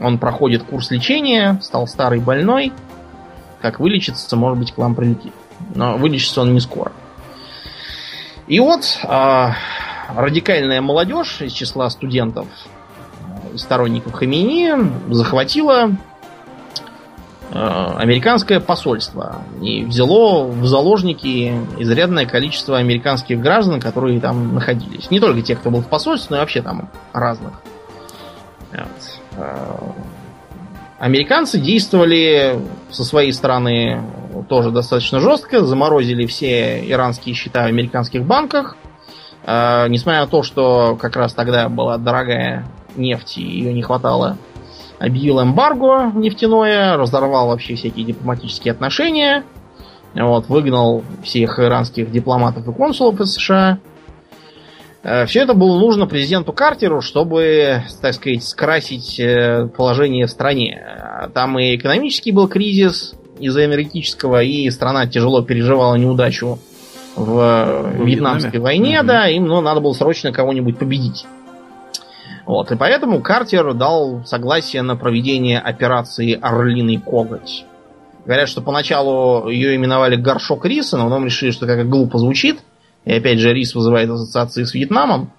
[0.00, 2.74] он проходит курс лечения, стал старый больной,
[3.62, 5.32] как вылечится, может быть, к вам прилетит.
[5.74, 6.92] Но вылечится он не скоро.
[8.48, 9.48] И вот э,
[10.16, 12.46] радикальная молодежь из числа студентов,
[13.56, 14.72] сторонников Хамини,
[15.12, 15.90] захватила
[17.50, 25.10] э, американское посольство и взяло в заложники изрядное количество американских граждан, которые там находились.
[25.10, 27.52] Не только тех, кто был в посольстве, но и вообще там разных.
[28.72, 29.20] Вот.
[29.36, 29.76] Э,
[30.98, 34.02] американцы действовали со своей стороны
[34.48, 38.76] тоже достаточно жестко, заморозили все иранские счета в американских банках–
[39.44, 42.66] Э, несмотря на то, что как раз тогда была дорогая
[42.96, 44.36] нефть, и ее не хватало,
[44.98, 49.44] объявил эмбарго нефтяное, разорвал вообще всякие дипломатические отношения,
[50.14, 53.78] вот, выгнал всех иранских дипломатов и консулов из США.
[55.02, 60.82] Э, Все это было нужно президенту Картеру, чтобы, так сказать, скрасить э, положение в стране.
[61.32, 66.58] Там и экономический был кризис из-за энергетического, и страна тяжело переживала неудачу
[67.16, 69.08] в, в Вьетнамской войне, угу.
[69.08, 71.26] да, им ну, надо было срочно кого-нибудь победить.
[72.46, 77.64] Вот, и поэтому Картер дал согласие на проведение операции «Орлиный коготь».
[78.24, 82.60] Говорят, что поначалу ее именовали «Горшок риса», но потом решили, что как глупо звучит.
[83.04, 85.30] И опять же, рис вызывает ассоциации с Вьетнамом.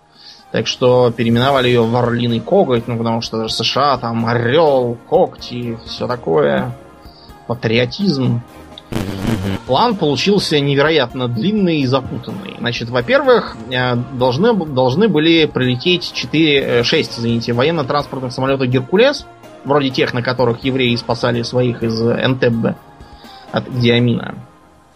[0.52, 5.78] Так что переименовали ее в «Орлиный коготь», ну, потому что даже США, там, орел, когти,
[5.86, 6.76] все такое.
[7.48, 8.42] Патриотизм.
[9.68, 12.56] План получился невероятно длинный и запутанный.
[12.60, 19.26] Значит, во-первых, э, должны, должны были прилететь 4, 6 э, извините, военно-транспортных самолетов «Геркулес»,
[19.64, 22.76] вроде тех, на которых евреи спасали своих из Энтеббе
[23.52, 24.36] от Диамина.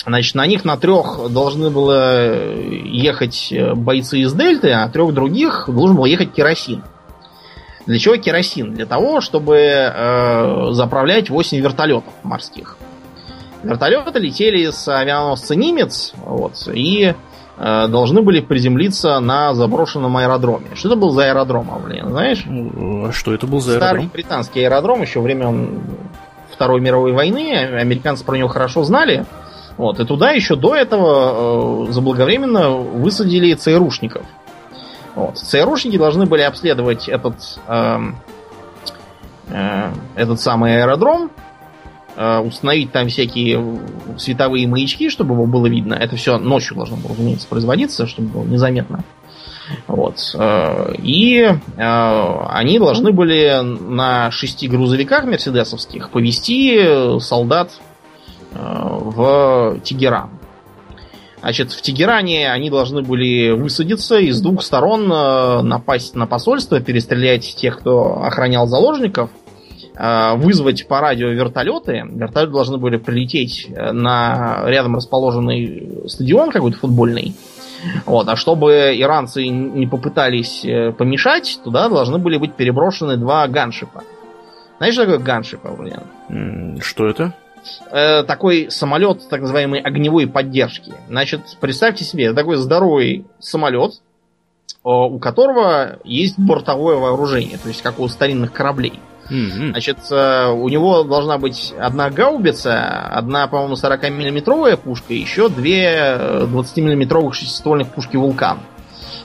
[0.06, 5.96] Значит, на них на трех должны было ехать бойцы из Дельты, а трех других должен
[5.96, 6.84] был ехать керосин.
[7.86, 8.74] Для чего керосин?
[8.74, 12.78] Для того, чтобы э, заправлять 8 вертолетов морских.
[13.66, 17.16] Вертолеты летели с авианосца Нимец, вот, и
[17.58, 20.76] э, должны были приземлиться на заброшенном аэродроме.
[20.76, 22.46] Что это был за аэродром, блин, знаешь?
[22.46, 23.90] А что это был за аэродром?
[23.90, 25.82] Старый британский аэродром еще времен
[26.52, 27.54] Второй мировой войны.
[27.56, 29.26] Американцы про него хорошо знали.
[29.78, 34.24] Вот, и туда еще до этого э, заблаговременно высадили ЦРУшников.
[35.16, 35.38] Вот.
[35.38, 37.36] ЦРУшники должны были обследовать этот,
[37.68, 37.98] э,
[39.50, 41.45] э, этот самый аэродром, э,
[42.18, 43.80] установить там всякие
[44.18, 45.96] световые маячки, чтобы его было видно.
[45.96, 49.04] Это все ночью должно было, разумеется, производиться, чтобы было незаметно.
[49.88, 50.18] Вот.
[50.36, 57.72] Э, и э, они должны были на шести грузовиках мерседесовских повезти солдат
[58.52, 60.30] э, в Тегеран.
[61.42, 66.80] Значит, в Тегеране они должны были высадиться и с двух сторон э, напасть на посольство,
[66.80, 69.45] перестрелять тех, кто охранял заложников, э,
[69.98, 72.04] вызвать по радио вертолеты.
[72.10, 77.36] Вертолеты должны были прилететь э, на рядом расположенный стадион какой-то футбольный.
[78.06, 80.66] Вот, а чтобы иранцы не попытались
[80.98, 84.04] помешать, туда должны были быть переброшены два ганшипа.
[84.78, 86.80] Знаешь, что такое ганшип, Аурлиан?
[86.82, 87.34] Что это?
[87.92, 90.94] э, такой самолет так называемой огневой поддержки.
[91.08, 98.00] Значит, представьте себе, такой здоровый самолет, э, у которого есть бортовое вооружение, то есть как
[98.00, 98.94] у старинных кораблей.
[99.30, 99.70] Mm-hmm.
[99.72, 106.18] Значит, э, у него должна быть одна гаубица, одна, по-моему, 40-миллиметровая пушка, и еще две
[106.44, 108.60] 20-миллиметровых шестиствольных пушки «Вулкан».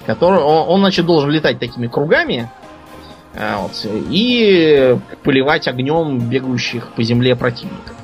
[0.06, 2.50] Который, он, он, значит, должен летать такими кругами,
[3.34, 7.94] э, вот, и поливать огнем бегающих по земле противников.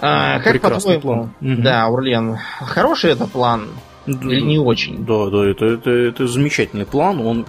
[0.00, 1.00] А, как по-твоему?
[1.00, 1.32] План.
[1.40, 3.68] Да, Урлен, хороший это план?
[4.06, 5.04] Или не очень?
[5.04, 7.20] Да, да, это, это, это замечательный план.
[7.20, 7.46] Он,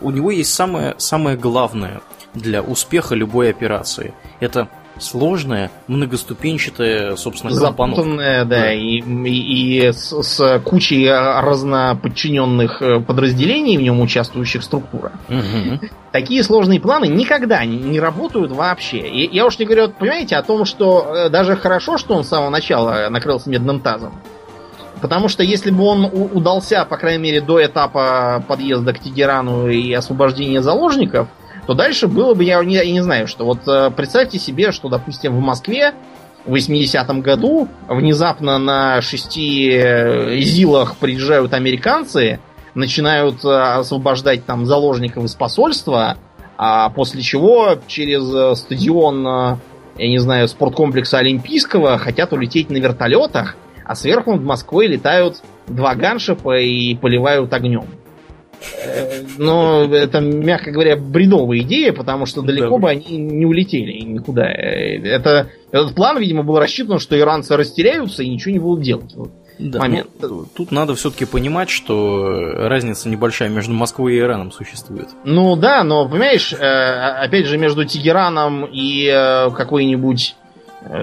[0.00, 2.00] у него есть самое, самое главное
[2.34, 4.14] для успеха любой операции.
[4.40, 4.68] Это
[4.98, 13.76] сложная, многоступенчатая, собственно, Запутанная, да, да, и, и, и с, с кучей разноподчиненных э, подразделений
[13.76, 15.12] в нем участвующих структура.
[15.28, 15.88] Угу.
[16.12, 18.98] Такие сложные планы никогда не, не работают вообще.
[18.98, 22.28] И я уж не говорю, понимаете, о том, что э, даже хорошо, что он с
[22.28, 24.14] самого начала накрылся медным тазом.
[25.06, 29.92] Потому что если бы он удался, по крайней мере, до этапа подъезда к Тегерану и
[29.92, 31.28] освобождения заложников,
[31.68, 33.44] то дальше было бы, я не, я не знаю, что.
[33.44, 35.94] Вот э, представьте себе, что, допустим, в Москве
[36.44, 42.40] в 80-м году внезапно на шести э, ЗИЛах приезжают американцы,
[42.74, 46.16] начинают э, освобождать там заложников из посольства,
[46.58, 49.24] а после чего через стадион,
[49.98, 53.54] я не знаю, спорткомплекса Олимпийского хотят улететь на вертолетах,
[53.86, 57.86] а сверху над Москвой летают два ганшипа и поливают огнем.
[59.38, 62.78] Но это, мягко говоря, бредовая идея, потому что далеко да.
[62.78, 64.46] бы они не улетели никуда.
[64.46, 69.14] Это, этот план, видимо, был рассчитан, что иранцы растеряются и ничего не будут делать.
[69.58, 70.08] да, момент.
[70.20, 75.08] Ну, тут надо все-таки понимать, что разница небольшая между Москвой и Ираном существует.
[75.24, 80.45] Ну да, но понимаешь, э, опять же, между Тегераном и э, какой-нибудь Э,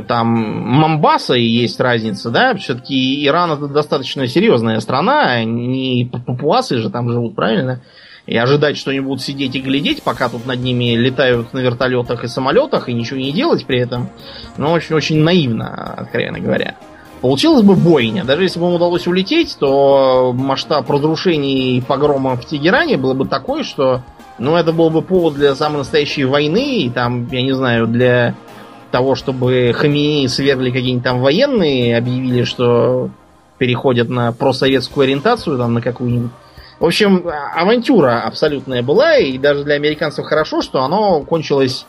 [0.08, 2.56] там Мамбаса и есть разница, да?
[2.56, 7.82] Все-таки Иран это достаточно серьезная страна, не папуасы же там живут, правильно?
[8.26, 12.24] И ожидать, что они будут сидеть и глядеть, пока тут над ними летают на вертолетах
[12.24, 14.10] и самолетах, и ничего не делать при этом,
[14.58, 16.76] ну, очень-очень наивно, откровенно говоря.
[17.20, 18.24] Получилась бы бойня.
[18.24, 23.26] Даже если бы им удалось улететь, то масштаб разрушений и погрома в Тегеране было бы
[23.26, 24.02] такой, что
[24.40, 28.36] ну, это был бы повод для самой настоящей войны, и там, я не знаю, для
[28.94, 33.10] того, чтобы Хамини свергли какие-нибудь там военные, объявили, что
[33.58, 36.30] переходят на просоветскую ориентацию, там, на какую-нибудь.
[36.80, 41.88] В общем, авантюра абсолютная была, и даже для американцев хорошо, что оно кончилось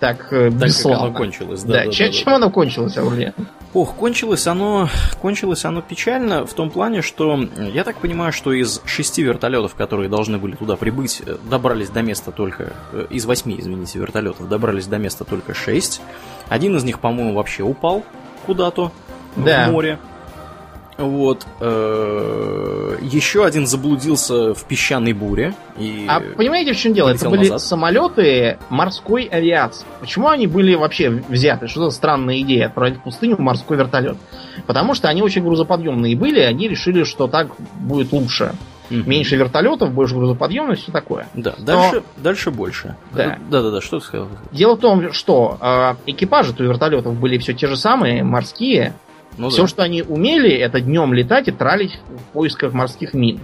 [0.00, 1.06] так, э, так бесславно.
[1.06, 1.72] Оно кончилось, да.
[1.74, 3.34] да, да, чем, да, чем оно кончилось, Аурлиан?
[3.72, 4.88] Ох, кончилось оно,
[5.20, 7.36] кончилось оно печально в том плане, что
[7.72, 12.02] я так понимаю, что из шести вертолетов, которые должны были туда прибыть, э, добрались до
[12.02, 16.00] места только э, из восьми, извините, вертолетов добрались до места только шесть.
[16.48, 18.04] Один из них, по-моему, вообще упал
[18.46, 18.92] куда-то
[19.36, 19.68] да.
[19.68, 19.98] в море.
[20.96, 21.46] Вот.
[21.60, 25.54] Э, еще один заблудился в песчаной буре.
[25.78, 27.08] И а понимаете, в чем дело?
[27.08, 27.60] Это были назад.
[27.62, 29.86] самолеты морской авиации.
[30.00, 31.66] Почему они были вообще взяты?
[31.68, 34.16] Что за странная идея отправить в пустыню морской вертолет?
[34.66, 37.48] Потому что они очень грузоподъемные были, они решили, что так
[37.80, 38.54] будет лучше.
[38.90, 38.98] Угу.
[39.08, 41.26] Меньше вертолетов, больше грузоподъемность, все такое.
[41.34, 42.22] Да, дальше, Но...
[42.22, 42.96] дальше больше.
[43.12, 43.38] Да.
[43.48, 44.28] да, да, да, что ты сказал?
[44.52, 48.92] Дело в том, что э, экипажи-то вертолетов были все те же самые, морские.
[49.36, 49.68] Ну, Все, да.
[49.68, 53.40] что они умели, это днем летать и тралить в поисках морских мин.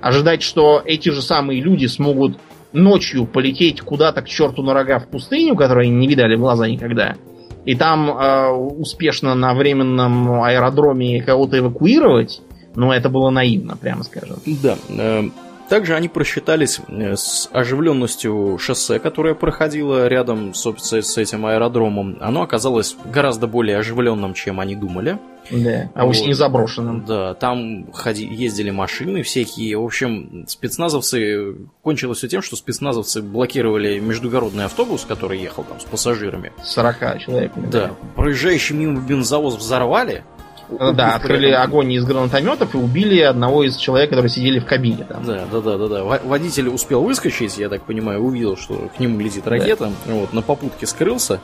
[0.00, 2.38] Ожидать, что эти же самые люди смогут
[2.72, 6.68] ночью полететь куда-то к черту на рога в пустыню, которую они не видали в глаза
[6.68, 7.16] никогда,
[7.64, 12.40] и там э, успешно на временном аэродроме кого-то эвакуировать,
[12.74, 14.36] ну, это было наивно, прямо скажем.
[14.62, 14.76] Да.
[14.88, 15.22] Э,
[15.68, 22.16] также они просчитались э, с оживленностью шоссе, которое проходило рядом с, с этим аэродромом.
[22.20, 25.18] Оно оказалось гораздо более оживленным, чем они думали.
[25.50, 26.16] Да, а вот.
[26.16, 27.04] не заброшенным.
[27.06, 29.78] Да, там ходи, ездили машины всякие.
[29.78, 31.56] В общем, спецназовцы...
[31.82, 36.52] Кончилось все тем, что спецназовцы блокировали междугородный автобус, который ехал там с пассажирами.
[36.64, 37.52] 40 человек.
[37.70, 37.92] Да.
[38.14, 40.24] Проезжающий мимо бензовоз взорвали,
[40.70, 45.24] да, открыли огонь из гранатометов и убили одного из человек, которые сидели в кабине там.
[45.24, 46.04] Да, да, да, да, да.
[46.04, 49.90] Водитель успел выскочить, я так понимаю, увидел, что к нему летит ракета.
[50.06, 50.12] Да.
[50.12, 51.40] Вот, на попутке скрылся.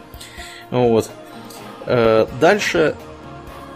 [0.70, 1.10] Вот.
[1.86, 2.94] Э, дальше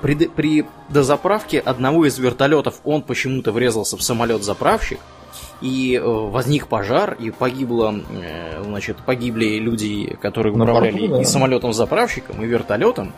[0.01, 5.01] при, при дозаправке одного из вертолетов он почему-то врезался в самолет-заправщик,
[5.61, 11.21] и э, возник пожар, и погибло, э, значит, погибли люди, которые управляли борту, да.
[11.23, 13.13] и самолетом-заправщиком, и вертолетом.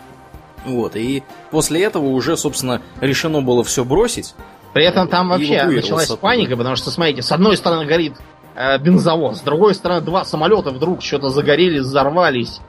[0.65, 4.35] Вот, и после этого уже, собственно, решено было все бросить.
[4.73, 8.15] При этом там вообще началась паника, потому что, смотрите, с одной стороны горит
[8.55, 12.61] э, бензовоз, с другой стороны два самолета вдруг что-то загорелись, взорвались.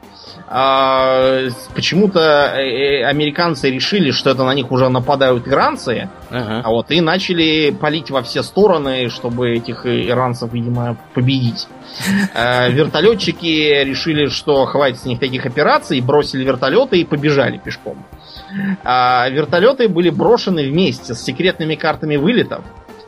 [0.54, 6.62] А, почему-то э, э, американцы решили, что это на них уже нападают иранцы, ага.
[6.64, 11.68] а вот и начали палить во все стороны, чтобы этих иранцев, видимо, победить.
[12.34, 18.06] А, вертолетчики решили, что хватит с них таких операций, бросили вертолеты и побежали пешком.
[18.84, 22.62] А вертолеты были брошены вместе с секретными картами вылетов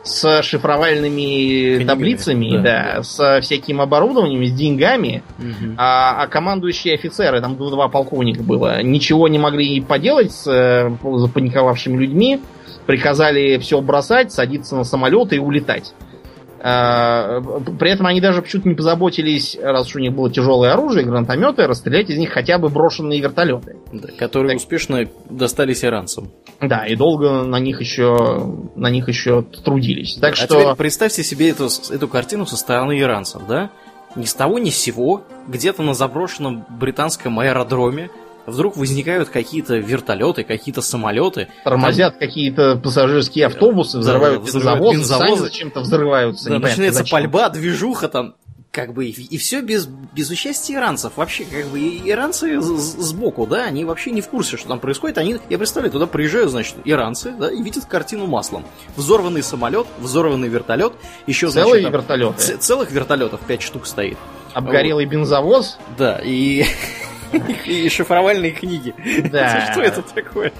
[0.04, 5.74] с шифровальными Книгами, таблицами, да, да, с всяким оборудованием, с деньгами, угу.
[5.78, 11.96] а, а командующие офицеры, там два полковника было, ничего не могли поделать с э, запаниковавшими
[11.96, 12.40] людьми,
[12.86, 15.94] приказали все бросать, садиться на самолет и улетать.
[16.66, 17.42] А,
[17.78, 21.66] при этом они даже почему-то не позаботились, раз уж у них было тяжелое оружие, гранатометы,
[21.66, 23.76] расстрелять из них хотя бы брошенные вертолеты.
[23.92, 24.62] Да, которые так...
[24.62, 26.32] успешно достались иранцам.
[26.62, 30.14] Да, и долго на них еще, на них еще трудились.
[30.14, 30.46] Так а что...
[30.46, 33.70] теперь представьте себе эту, эту картину со стороны иранцев, да?
[34.16, 38.08] Ни с того ни с сего, где-то на заброшенном британском аэродроме
[38.46, 41.48] вдруг возникают какие-то вертолеты, какие-то самолеты.
[41.64, 42.20] Тормозят там...
[42.20, 45.26] какие-то пассажирские автобусы, взрывают да, бензовозы, бензовозы.
[45.26, 46.50] сами зачем-то взрываются.
[46.50, 47.16] Да, начинается зачем.
[47.16, 48.34] пальба, движуха там.
[48.74, 51.12] Как бы, и, все без, без участия иранцев.
[51.14, 55.16] Вообще, как бы, иранцы сбоку, да, они вообще не в курсе, что там происходит.
[55.16, 58.64] Они, я представляю, туда приезжают, значит, иранцы, да, и видят картину маслом.
[58.96, 60.92] Взорванный самолет, взорванный вертолет,
[61.28, 62.56] еще, Целые значит, вертолеты.
[62.56, 64.18] Целых вертолетов пять штук стоит.
[64.54, 65.12] Обгорелый вот.
[65.12, 65.78] бензовоз.
[65.96, 66.64] Да, и
[67.66, 68.94] И шифровальные книги.
[69.30, 69.66] Да.
[69.72, 70.52] Что это такое?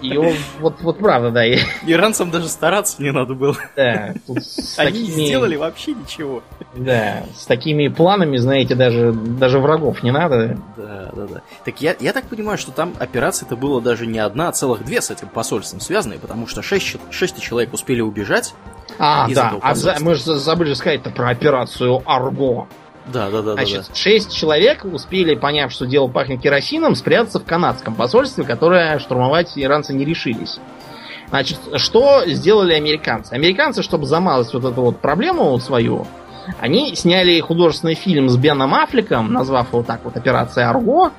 [0.00, 1.46] И вот, вот правда, да.
[1.86, 3.56] Иранцам даже стараться не надо было.
[3.76, 4.14] Да.
[4.76, 5.26] Они такими...
[5.26, 6.42] сделали вообще ничего.
[6.74, 10.58] Да, с такими планами, знаете, даже, даже врагов не надо.
[10.76, 11.42] Да, да, да.
[11.64, 15.00] Так я, я так понимаю, что там операция-то была даже не одна, а целых две
[15.00, 18.54] с этим посольством связанные, потому что шесть, шесть человек успели убежать.
[18.98, 22.68] А, да, а за, мы же забыли сказать-то про операцию Арго.
[23.06, 23.52] Да, да, да.
[23.54, 23.94] Значит, да, да.
[23.94, 29.92] шесть человек успели, поняв, что дело пахнет керосином, спрятаться в канадском посольстве, которое штурмовать иранцы
[29.92, 30.58] не решились.
[31.28, 33.32] Значит, что сделали американцы?
[33.32, 36.06] Американцы, чтобы замазать вот эту вот проблему свою,
[36.60, 41.10] они сняли художественный фильм с Беном Аффлеком, назвав его так вот «Операция Арго»,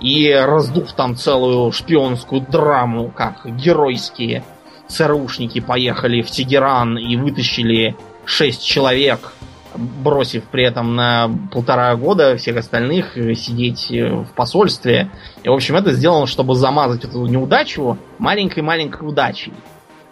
[0.00, 4.44] и раздув там целую шпионскую драму, как геройские
[4.88, 9.32] ЦРУшники поехали в Тегеран и вытащили шесть человек
[9.74, 15.10] бросив при этом на полтора года всех остальных сидеть в посольстве.
[15.42, 19.52] И, в общем, это сделано, чтобы замазать эту неудачу маленькой-маленькой удачей.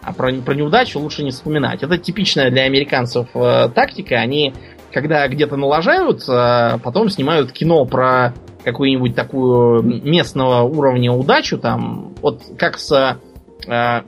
[0.01, 1.83] А про, про неудачу лучше не вспоминать.
[1.83, 4.15] Это типичная для американцев э, тактика.
[4.15, 4.53] Они,
[4.93, 8.33] когда где-то налажают, э, потом снимают кино про
[8.63, 13.19] какую-нибудь такую местного уровня удачу, там, вот как с
[13.67, 14.01] Э,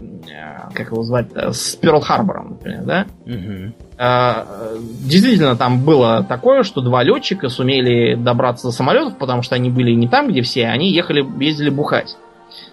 [0.74, 3.06] как его звать, э, с Перл Харбором, например, да?
[3.26, 3.74] Угу.
[4.02, 9.92] Действительно, там было такое, что два летчика сумели добраться до самолетов, потому что они были
[9.92, 12.18] не там, где все, они ехали, ездили бухать.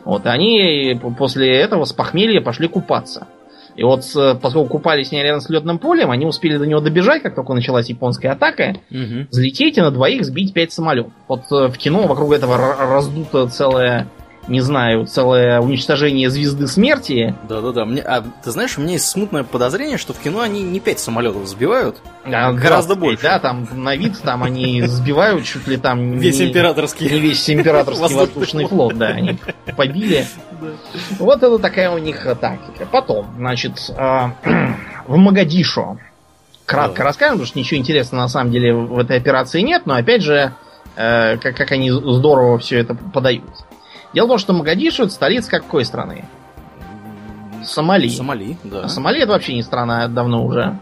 [0.07, 3.27] Вот, и они после этого с похмелья пошли купаться.
[3.77, 4.05] И вот,
[4.41, 7.91] поскольку купались не рядом с летным полем, они успели до него добежать, как только началась
[7.91, 9.27] японская атака, угу.
[9.31, 11.13] взлететь и на двоих сбить пять самолетов.
[11.29, 14.09] Вот в кино вокруг этого раздута целая
[14.49, 17.35] не знаю, целое уничтожение звезды смерти.
[17.49, 17.85] Да-да-да.
[17.85, 20.99] Мне, а ты знаешь, у меня есть смутное подозрение, что в кино они не пять
[20.99, 23.23] самолетов сбивают, а, гораздо больше.
[23.23, 26.19] Да, там на вид там они сбивают чуть ли там...
[26.19, 27.09] Весь не, императорский.
[27.11, 29.39] Не весь императорский воздушный флот, да, они
[29.77, 30.27] побили.
[31.19, 32.87] Вот это такая у них тактика.
[32.87, 34.33] Потом, значит, а,
[35.07, 35.99] в Магадишо.
[36.67, 40.23] Кратко расскажем, потому что ничего интересного на самом деле в этой операции нет, но опять
[40.23, 40.53] же,
[40.97, 43.45] э, как, как они здорово все это подают.
[44.15, 46.25] Дело в том, что Магадишу это столица какой страны?
[47.65, 48.09] Сомали.
[48.09, 48.83] Сомали, да.
[48.85, 50.79] А Сомали это вообще не страна давно уже.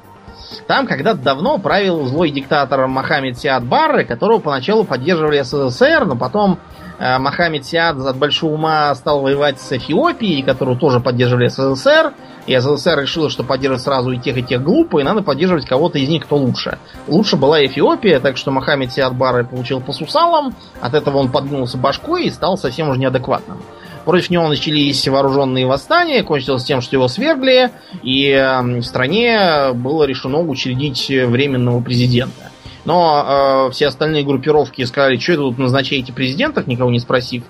[0.66, 6.58] Там когда-то давно правил злой диктатор Мохаммед Сиад Барры, которого поначалу поддерживали СССР, но потом
[6.98, 12.12] э, Мохаммед Сиад от большого ума стал воевать с Эфиопией, которую тоже поддерживали СССР.
[12.46, 15.98] И СССР решила, что поддерживать сразу и тех, и тех глупо, и надо поддерживать кого-то
[15.98, 16.78] из них, кто лучше.
[17.08, 21.76] Лучше была Эфиопия, так что Мохаммед Сиад Бары получил по сусалам, от этого он подгнулся
[21.76, 23.58] башкой и стал совсем уже неадекватным.
[24.04, 27.72] Против него начались вооруженные восстания, кончилось тем, что его свергли,
[28.04, 32.52] и эм, в стране было решено учредить временного президента.
[32.84, 37.42] Но э, все остальные группировки сказали, что это тут назначаете президентов, никого не спросив.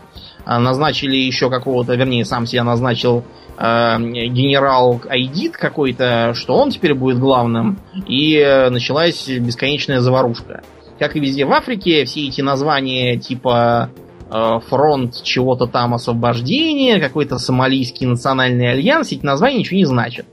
[0.46, 3.24] А назначили еще какого-то, вернее, сам себя назначил
[3.58, 10.62] э, генерал Айдит какой-то, что он теперь будет главным, и э, началась бесконечная заварушка.
[11.00, 13.90] Как и везде в Африке, все эти названия типа
[14.30, 20.26] э, фронт чего-то там освобождения, какой-то сомалийский национальный альянс, эти названия ничего не значат.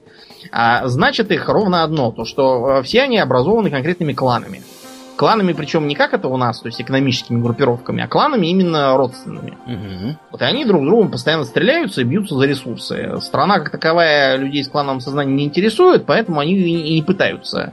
[0.52, 4.62] А значит их ровно одно, то что э, все они образованы конкретными кланами.
[5.24, 9.58] Кланами, причем не как это у нас, то есть экономическими группировками, а кланами именно родственными.
[9.66, 10.18] Угу.
[10.32, 13.22] Вот и они друг с другом постоянно стреляются и бьются за ресурсы.
[13.22, 17.72] Страна как таковая людей с клановым сознанием не интересует, поэтому они и не пытаются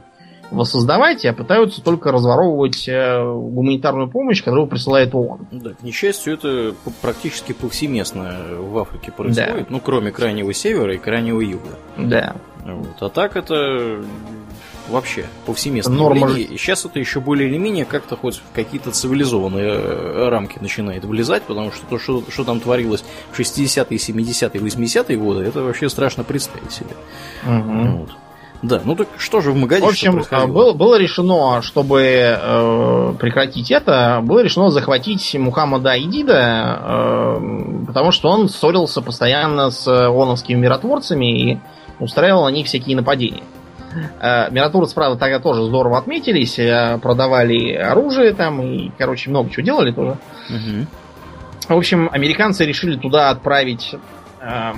[0.53, 5.49] воссоздавать, а пытаются только разворовывать э, гуманитарную помощь, которую присылает ООН.
[5.51, 9.67] Да, к несчастью, это практически повсеместно в Африке происходит, да.
[9.71, 11.71] ну, кроме крайнего севера и крайнего юга.
[11.97, 12.37] Да.
[12.65, 12.97] Вот.
[13.01, 14.05] А так это
[14.91, 16.31] вообще повсеместно Норма...
[16.33, 21.05] И сейчас это еще более или менее как-то хоть в какие-то цивилизованные э, рамки начинает
[21.05, 25.89] влезать, потому что то, что, что там творилось в 60-е, 70-е, 80-е годы, это вообще
[25.89, 26.95] страшно представить себе.
[27.47, 27.99] Угу.
[27.99, 28.11] Вот.
[28.63, 33.71] Да, ну так что же в Магадише В общем, было, было решено, чтобы э, прекратить
[33.71, 41.53] это, было решено захватить Мухаммада Айдида, э, потому что он ссорился постоянно с оновскими миротворцами
[41.53, 41.59] и
[42.01, 43.43] устраивал на них всякие нападения.
[43.43, 43.60] Э,
[44.51, 49.93] миротворцы, правда, тогда тоже здорово отметились, э, продавали оружие там и, короче, много чего делали
[49.93, 50.17] тоже.
[50.49, 50.87] Угу.
[51.69, 53.95] В общем, американцы решили туда отправить
[54.41, 54.73] э,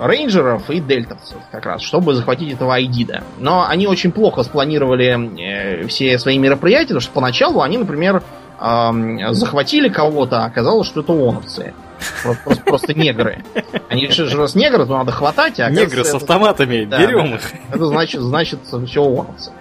[0.00, 3.22] рейнджеров и дельтовцев как раз, чтобы захватить этого Айдида.
[3.38, 8.22] Но они очень плохо спланировали э, все свои мероприятия, потому что поначалу они, например,
[8.60, 8.90] э,
[9.30, 11.72] захватили кого-то, а оказалось, что это оновцы.
[11.72, 11.85] Просто,
[12.22, 13.44] просто, просто негры.
[13.88, 15.60] Они решили, что раз негры, то надо хватать.
[15.60, 17.42] А негры с автоматами, это, берем да, их.
[17.72, 19.52] Это значит, значит все ООНовцы.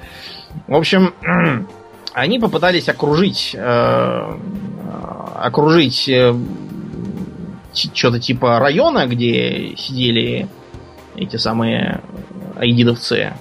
[0.67, 1.13] В общем,
[2.13, 4.37] они попытались окружить, э,
[5.35, 6.33] окружить э,
[7.73, 10.47] что-то типа района, где сидели
[11.15, 12.01] эти самые
[12.57, 13.33] айдидовцы.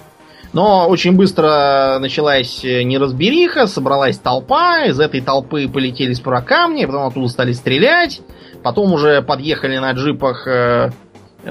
[0.53, 7.27] Но очень быстро началась неразбериха, собралась толпа, из этой толпы полетели справа камни, потом оттуда
[7.27, 8.21] стали стрелять.
[8.65, 10.89] Потом уже подъехали на джипах э,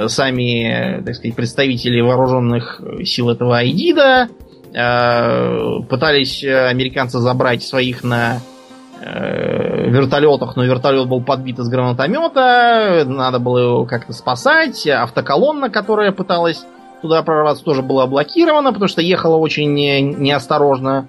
[0.09, 4.31] сами, так сказать, представители вооруженных сил этого Айдида.
[4.75, 8.41] Э, пытались американцы забрать своих на
[9.01, 13.05] э, вертолетах, но вертолет был подбит из гранатомета.
[13.07, 14.85] Надо было его как-то спасать.
[14.85, 16.67] Автоколонна, которая пыталась
[17.01, 21.07] туда прорваться, тоже была блокирована, потому что ехала очень неосторожно.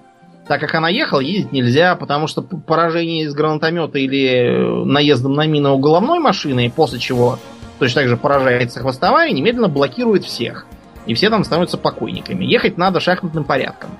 [0.48, 5.48] Так как она ехала, ездить нельзя, потому что поражение из гранатомета или э, наездом на
[5.48, 7.40] мину головной машины, после чего
[7.80, 10.68] точно так же поражается хвостовая, немедленно блокирует всех.
[11.08, 12.46] И все там становятся покойниками.
[12.46, 13.92] Ехать надо шахматным порядком.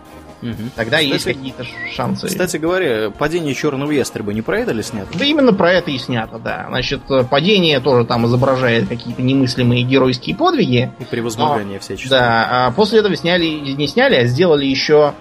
[0.42, 0.54] Угу.
[0.76, 1.66] Тогда кстати, есть какие-то
[1.96, 2.28] шансы.
[2.28, 5.08] Кстати говоря, падение черного ястреба не про это ли снято?
[5.18, 6.66] Да именно про это и снято, да.
[6.70, 10.92] Значит, падение тоже там изображает какие-то немыслимые геройские подвиги.
[11.00, 12.10] И превозмогание всяческие.
[12.12, 15.16] Да, а после этого сняли, не сняли, а сделали еще а,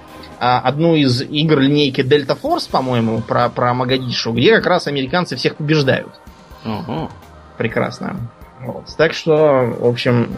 [0.44, 5.56] одну из игр линейки Delta Force, по-моему, про, про Магадишу, где как раз американцы всех
[5.56, 6.12] побеждают.
[6.64, 7.10] Угу.
[7.58, 8.30] Прекрасно.
[8.66, 8.86] Вот.
[8.96, 10.28] Так что, в общем,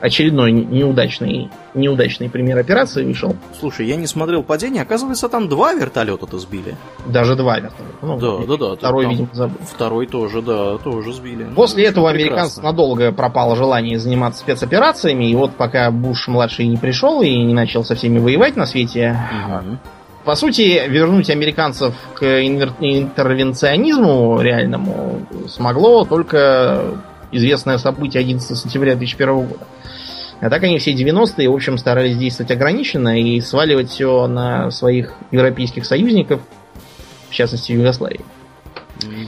[0.00, 3.36] очередной неудачный, неудачный пример операции вышел.
[3.58, 6.76] Слушай, я не смотрел падение, оказывается, там два вертолета-то сбили.
[7.06, 7.94] Даже два вертолета.
[8.02, 8.76] Ну, да, да, да.
[8.76, 9.58] Второй, видимо, забыл.
[9.62, 11.46] Второй тоже, да, тоже сбили.
[11.54, 17.22] После этого американцев надолго пропало желание заниматься спецоперациями, и вот пока Буш младший не пришел
[17.22, 19.16] и не начал со всеми воевать на свете,
[19.46, 19.78] угу.
[20.24, 26.82] по сути, вернуть американцев к интервенционизму реальному смогло только
[27.32, 29.66] известное событие 11 сентября 2001 года.
[30.40, 35.14] А так они все 90-е, в общем, старались действовать ограниченно и сваливать все на своих
[35.30, 36.40] европейских союзников,
[37.30, 38.20] в частности, Югославии.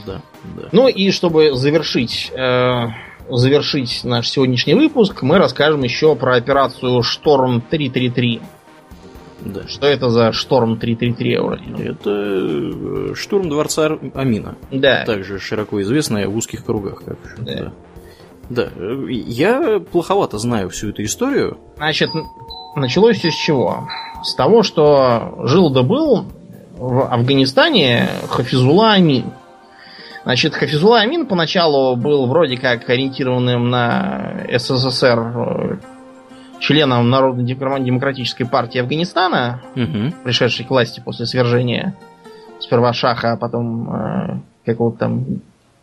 [0.05, 0.69] Да, да.
[0.71, 2.87] Ну и чтобы завершить, э,
[3.29, 8.41] завершить наш сегодняшний выпуск, мы расскажем еще про операцию Шторм 333.
[9.45, 9.67] Да.
[9.67, 11.75] Что это за Шторм 333, Ауралин?
[11.75, 14.55] Это э, штурм дворца Амина.
[14.71, 15.05] Да.
[15.05, 17.03] Также широко известная в узких кругах.
[17.05, 17.55] Как, да.
[17.55, 17.73] да.
[18.49, 18.69] Да.
[19.09, 21.57] Я плоховато знаю всю эту историю.
[21.77, 22.11] Значит,
[22.75, 23.87] началось все с чего?
[24.23, 26.25] С того, что жил да был
[26.77, 29.31] в Афганистане Хафизула Амин.
[30.23, 35.77] Значит, Хафизула Амин поначалу был вроде как ориентированным на СССР э,
[36.59, 40.13] членом Народно-демократической партии Афганистана, угу.
[40.23, 41.95] пришедшей к власти после свержения
[42.59, 45.25] сперва Шаха, а потом э, какого-то там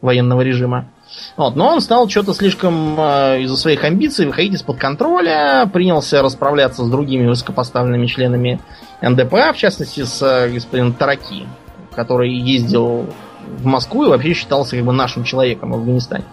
[0.01, 0.89] военного режима.
[1.37, 6.85] Вот, но он стал что-то слишком э, из-за своих амбиций выходить из-под контроля, принялся расправляться
[6.85, 8.61] с другими высокопоставленными членами
[9.01, 11.47] НДПА, в частности с э, господином Тараки,
[11.95, 13.07] который ездил
[13.59, 16.25] в Москву и вообще считался как бы нашим человеком в Афганистане.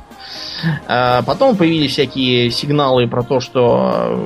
[0.87, 4.19] А потом появились всякие сигналы про то, что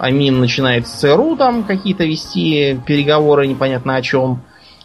[0.00, 4.42] Амин начинает с ЦРУ там какие-то вести переговоры непонятно о чем.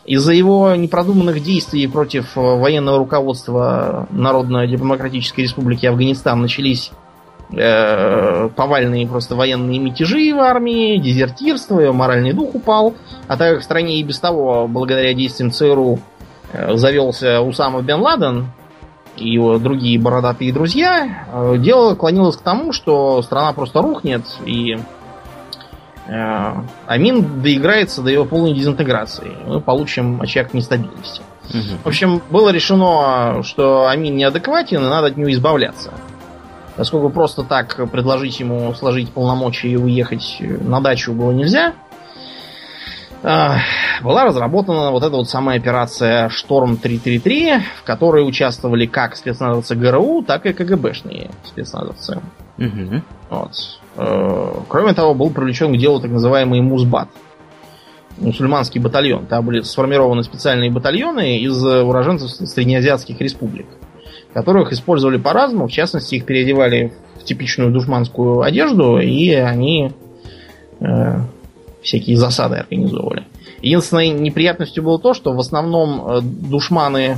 [0.07, 6.91] Из-за его непродуманных действий против э, военного руководства Народно-демократической республики Афганистан начались
[7.51, 12.93] э, повальные просто военные мятежи в армии, дезертирство, его моральный дух упал.
[13.27, 15.99] А так как в стране и без того, благодаря действиям ЦРУ,
[16.53, 18.47] э, завелся Усама Бен Ладен,
[19.17, 24.77] и его другие бородатые друзья, э, дело клонилось к тому, что страна просто рухнет, и
[26.07, 29.31] Амин доиграется до его полной дезинтеграции.
[29.45, 31.21] Мы получим очаг нестабильности.
[31.49, 31.77] Угу.
[31.83, 35.91] В общем, было решено, что Амин неадекватен, и надо от него избавляться.
[36.75, 41.73] Поскольку просто так предложить ему сложить полномочия и уехать на дачу было нельзя,
[43.23, 50.21] была разработана вот эта вот самая операция Шторм 333, в которой участвовали как спецназовцы ГРУ,
[50.21, 52.21] так и КГБшные спецназовцы.
[52.59, 53.01] Угу.
[53.31, 53.51] Вот.
[53.97, 57.09] Э, кроме того, был привлечен к делу так называемый Музбат.
[58.17, 59.25] Мусульманский батальон.
[59.25, 63.67] Там были сформированы специальные батальоны из уроженцев среднеазиатских республик,
[64.33, 65.67] которых использовали по-разному.
[65.67, 69.91] В частности, их переодевали в типичную душманскую одежду, и они
[70.79, 71.19] э,
[71.83, 73.25] всякие засады организовывали.
[73.61, 77.17] Единственной неприятностью было то, что в основном э, душманы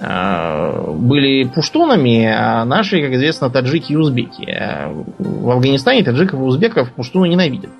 [0.00, 4.50] были пуштунами, а наши, как известно, таджики и узбеки.
[4.50, 7.70] А в Афганистане таджиков и узбеков пуштуны ненавидят.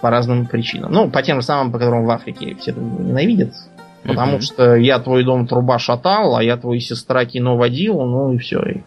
[0.00, 0.92] По разным причинам.
[0.92, 3.54] Ну, по тем же самым, по которым в Африке все ненавидят.
[4.02, 4.42] Потому mm-hmm.
[4.42, 8.60] что я твой дом труба шатал, а я твою сестра кино водил, ну и все.
[8.62, 8.82] И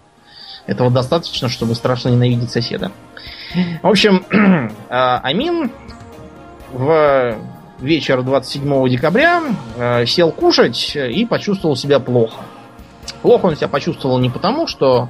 [0.67, 2.91] этого достаточно, чтобы страшно ненавидеть соседа.
[3.81, 4.25] В общем,
[4.89, 5.71] а, Амин
[6.73, 7.35] в
[7.85, 9.41] вечер 27 декабря
[9.77, 12.41] э, сел кушать и почувствовал себя плохо.
[13.21, 15.09] Плохо он себя почувствовал не потому, что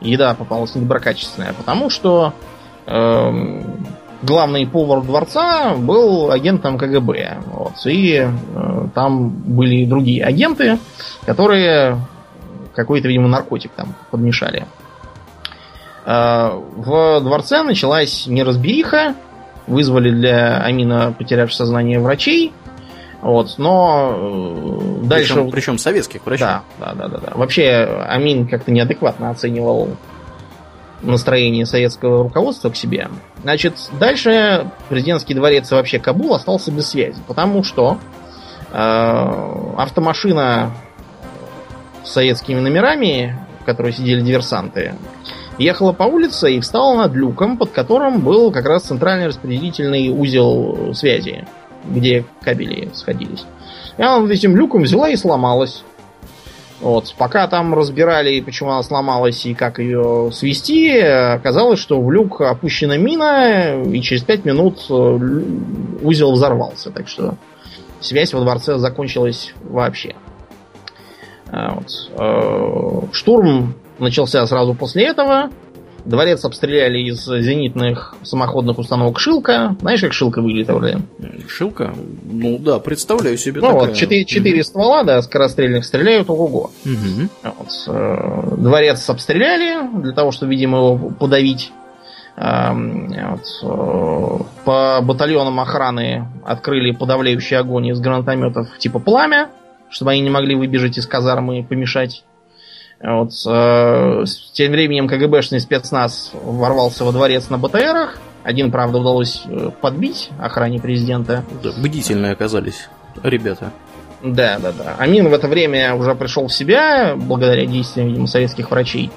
[0.00, 2.32] еда попалась недоброкачественная, а потому что
[2.86, 3.62] э,
[4.22, 7.38] главный повар дворца был агентом КГБ.
[7.46, 10.78] Вот, и э, там были другие агенты,
[11.26, 11.98] которые
[12.74, 14.66] какой-то, видимо, наркотик там подмешали.
[16.04, 19.14] Э, в дворце началась неразбериха,
[19.66, 22.52] вызвали для Амина, потерявшего сознание, врачей.
[23.20, 24.12] Вот, но
[25.02, 25.34] э, дальше...
[25.34, 26.46] Причем, причем советских врачей.
[26.46, 27.32] Да, да, да, да, да.
[27.34, 29.88] Вообще Амин как-то неадекватно оценивал
[31.00, 33.08] настроение советского руководства к себе.
[33.42, 37.98] Значит, дальше президентский дворец и вообще Кабул остался без связи, потому что
[38.72, 40.72] э, автомашина
[42.04, 44.94] с советскими номерами, в которой сидели диверсанты,
[45.58, 50.94] ехала по улице и встала над люком, под которым был как раз центральный распределительный узел
[50.94, 51.46] связи,
[51.84, 53.44] где кабели сходились.
[53.96, 55.82] И она этим люком взяла и сломалась.
[56.80, 57.14] Вот.
[57.16, 62.96] Пока там разбирали, почему она сломалась и как ее свести, оказалось, что в люк опущена
[62.96, 64.92] мина, и через 5 минут э,
[66.02, 66.90] узел взорвался.
[66.90, 67.36] Так что
[68.00, 70.14] связь во дворце закончилась вообще.
[71.50, 72.10] А, вот.
[72.18, 75.50] Э, штурм начался сразу после этого.
[76.04, 79.74] Дворец обстреляли из зенитных самоходных установок Шилка.
[79.80, 81.06] Знаешь, как Шилка выглядит, Аурлиен?
[81.48, 81.94] Шилка?
[82.24, 83.62] Ну да, представляю себе.
[83.62, 83.88] Ну такая...
[83.88, 86.72] вот, четыре, четыре mm ствола, да, скорострельных стреляют ого-го.
[86.84, 91.72] mm Вот, э, дворец обстреляли для того, чтобы, видимо, его подавить.
[92.36, 99.48] Вот, э, по батальонам охраны открыли подавляющий огонь из гранатометов типа пламя,
[99.88, 102.24] чтобы они не могли выбежать из казармы и помешать.
[103.02, 108.18] Вот, э, тем временем КГБшный спецназ ворвался во дворец на БТРах.
[108.42, 111.44] Один, правда, удалось э, подбить охране президента.
[111.62, 112.88] Да, бдительные оказались
[113.22, 113.72] ребята.
[114.22, 114.96] Да, да, да.
[114.98, 119.10] Амин в это время уже пришел в себя, благодаря действиям, видимо, советских врачей.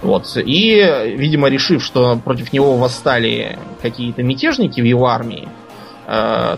[0.00, 0.36] Вот.
[0.36, 5.48] И, видимо, решив, что против него восстали какие-то мятежники в его армии,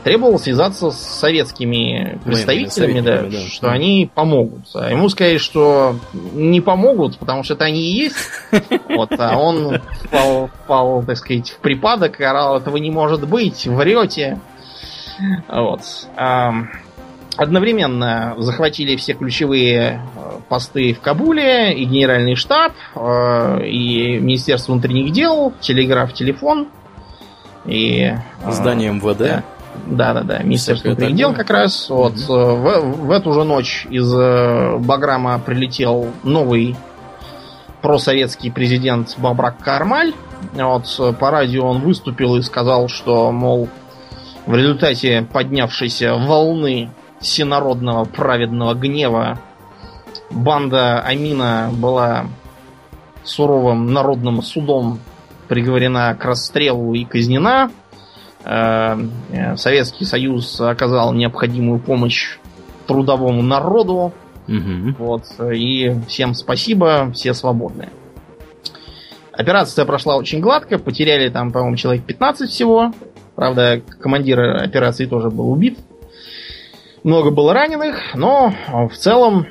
[0.02, 4.66] требовал связаться с советскими представителями, да, да, что они помогут.
[4.74, 8.16] А ему сказали, что не помогут, потому что это они и есть.
[8.88, 14.40] Вот, а он впал, впал, так сказать, в припадок, орал, этого не может быть, врете.
[15.48, 15.80] Вот.
[17.36, 25.12] Одновременно захватили все ключевые э, посты в Кабуле, и генеральный штаб, э, и Министерство внутренних
[25.12, 26.68] дел, телеграф, телефон,
[27.66, 28.14] и...
[28.44, 29.44] Э, Здание МВД.
[29.86, 31.90] Да, да, да, Министерство внутренних дел как раз.
[31.90, 36.76] Вот, в, в эту же ночь из Баграма прилетел новый
[37.82, 40.14] просоветский президент Бабрак Кармаль.
[40.54, 43.68] Вот, по радио он выступил и сказал, что, мол,
[44.46, 46.90] в результате поднявшейся волны
[47.20, 49.38] всенародного праведного гнева
[50.30, 52.26] банда Амина была
[53.24, 55.00] суровым народным судом
[55.48, 57.70] приговорена к расстрелу и казнена.
[58.44, 58.96] Э,
[59.56, 62.38] Советский Союз оказал необходимую помощь
[62.86, 64.12] трудовому народу.
[64.48, 64.94] Угу.
[64.98, 67.88] Вот, и всем спасибо, все свободны.
[69.32, 72.92] Операция прошла очень гладко, потеряли там, по-моему, человек 15 всего.
[73.34, 75.78] Правда, командир операции тоже был убит.
[77.02, 79.46] Много было раненых, но э, в целом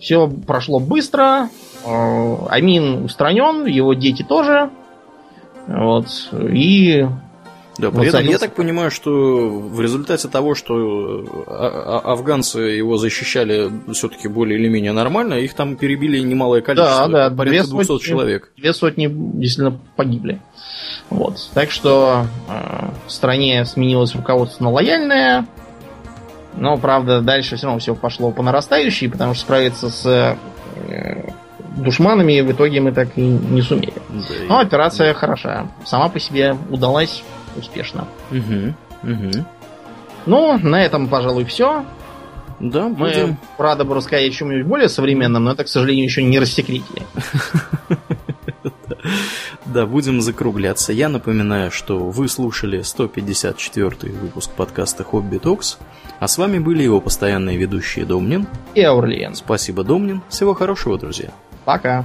[0.00, 1.50] все прошло быстро.
[1.84, 4.70] Э, Амин устранен, его дети тоже.
[5.66, 6.06] Вот.
[6.32, 7.06] И
[7.78, 9.10] да, при этом я так понимаю, что
[9.48, 15.54] в результате того, что а, а, афганцы его защищали все-таки более или менее нормально, их
[15.54, 17.08] там перебили немалое количество.
[17.08, 18.52] Да, да, порядка 200 сотни, человек.
[18.56, 20.40] Две сотни действительно погибли.
[21.10, 21.50] Вот.
[21.52, 25.46] Так что э, в стране сменилось руководство на лояльное,
[26.56, 30.36] но, правда, дальше все равно все пошло по нарастающей, потому что справиться с э,
[31.76, 33.94] душманами в итоге мы так и не сумели.
[34.08, 35.18] Да, Но операция да.
[35.18, 35.66] хороша.
[35.84, 37.22] Сама по себе удалась
[37.56, 38.06] успешно.
[38.30, 38.74] Угу,
[39.10, 39.46] угу.
[40.26, 41.84] Ну, на этом, пожалуй, все.
[42.58, 43.36] Да, мы будем...
[43.58, 47.02] рады бы рассказать о чем-нибудь более современном, но это, к сожалению, еще не рассекретили.
[49.64, 50.92] Да, будем закругляться.
[50.92, 55.78] Я напоминаю, что вы слушали 154 выпуск подкаста Хобби Токс.
[56.18, 59.34] А с вами были его постоянные ведущие Домнин и Аурлиен.
[59.34, 60.22] Спасибо, Домнин.
[60.28, 61.30] Всего хорошего, друзья.
[61.66, 62.04] Пока.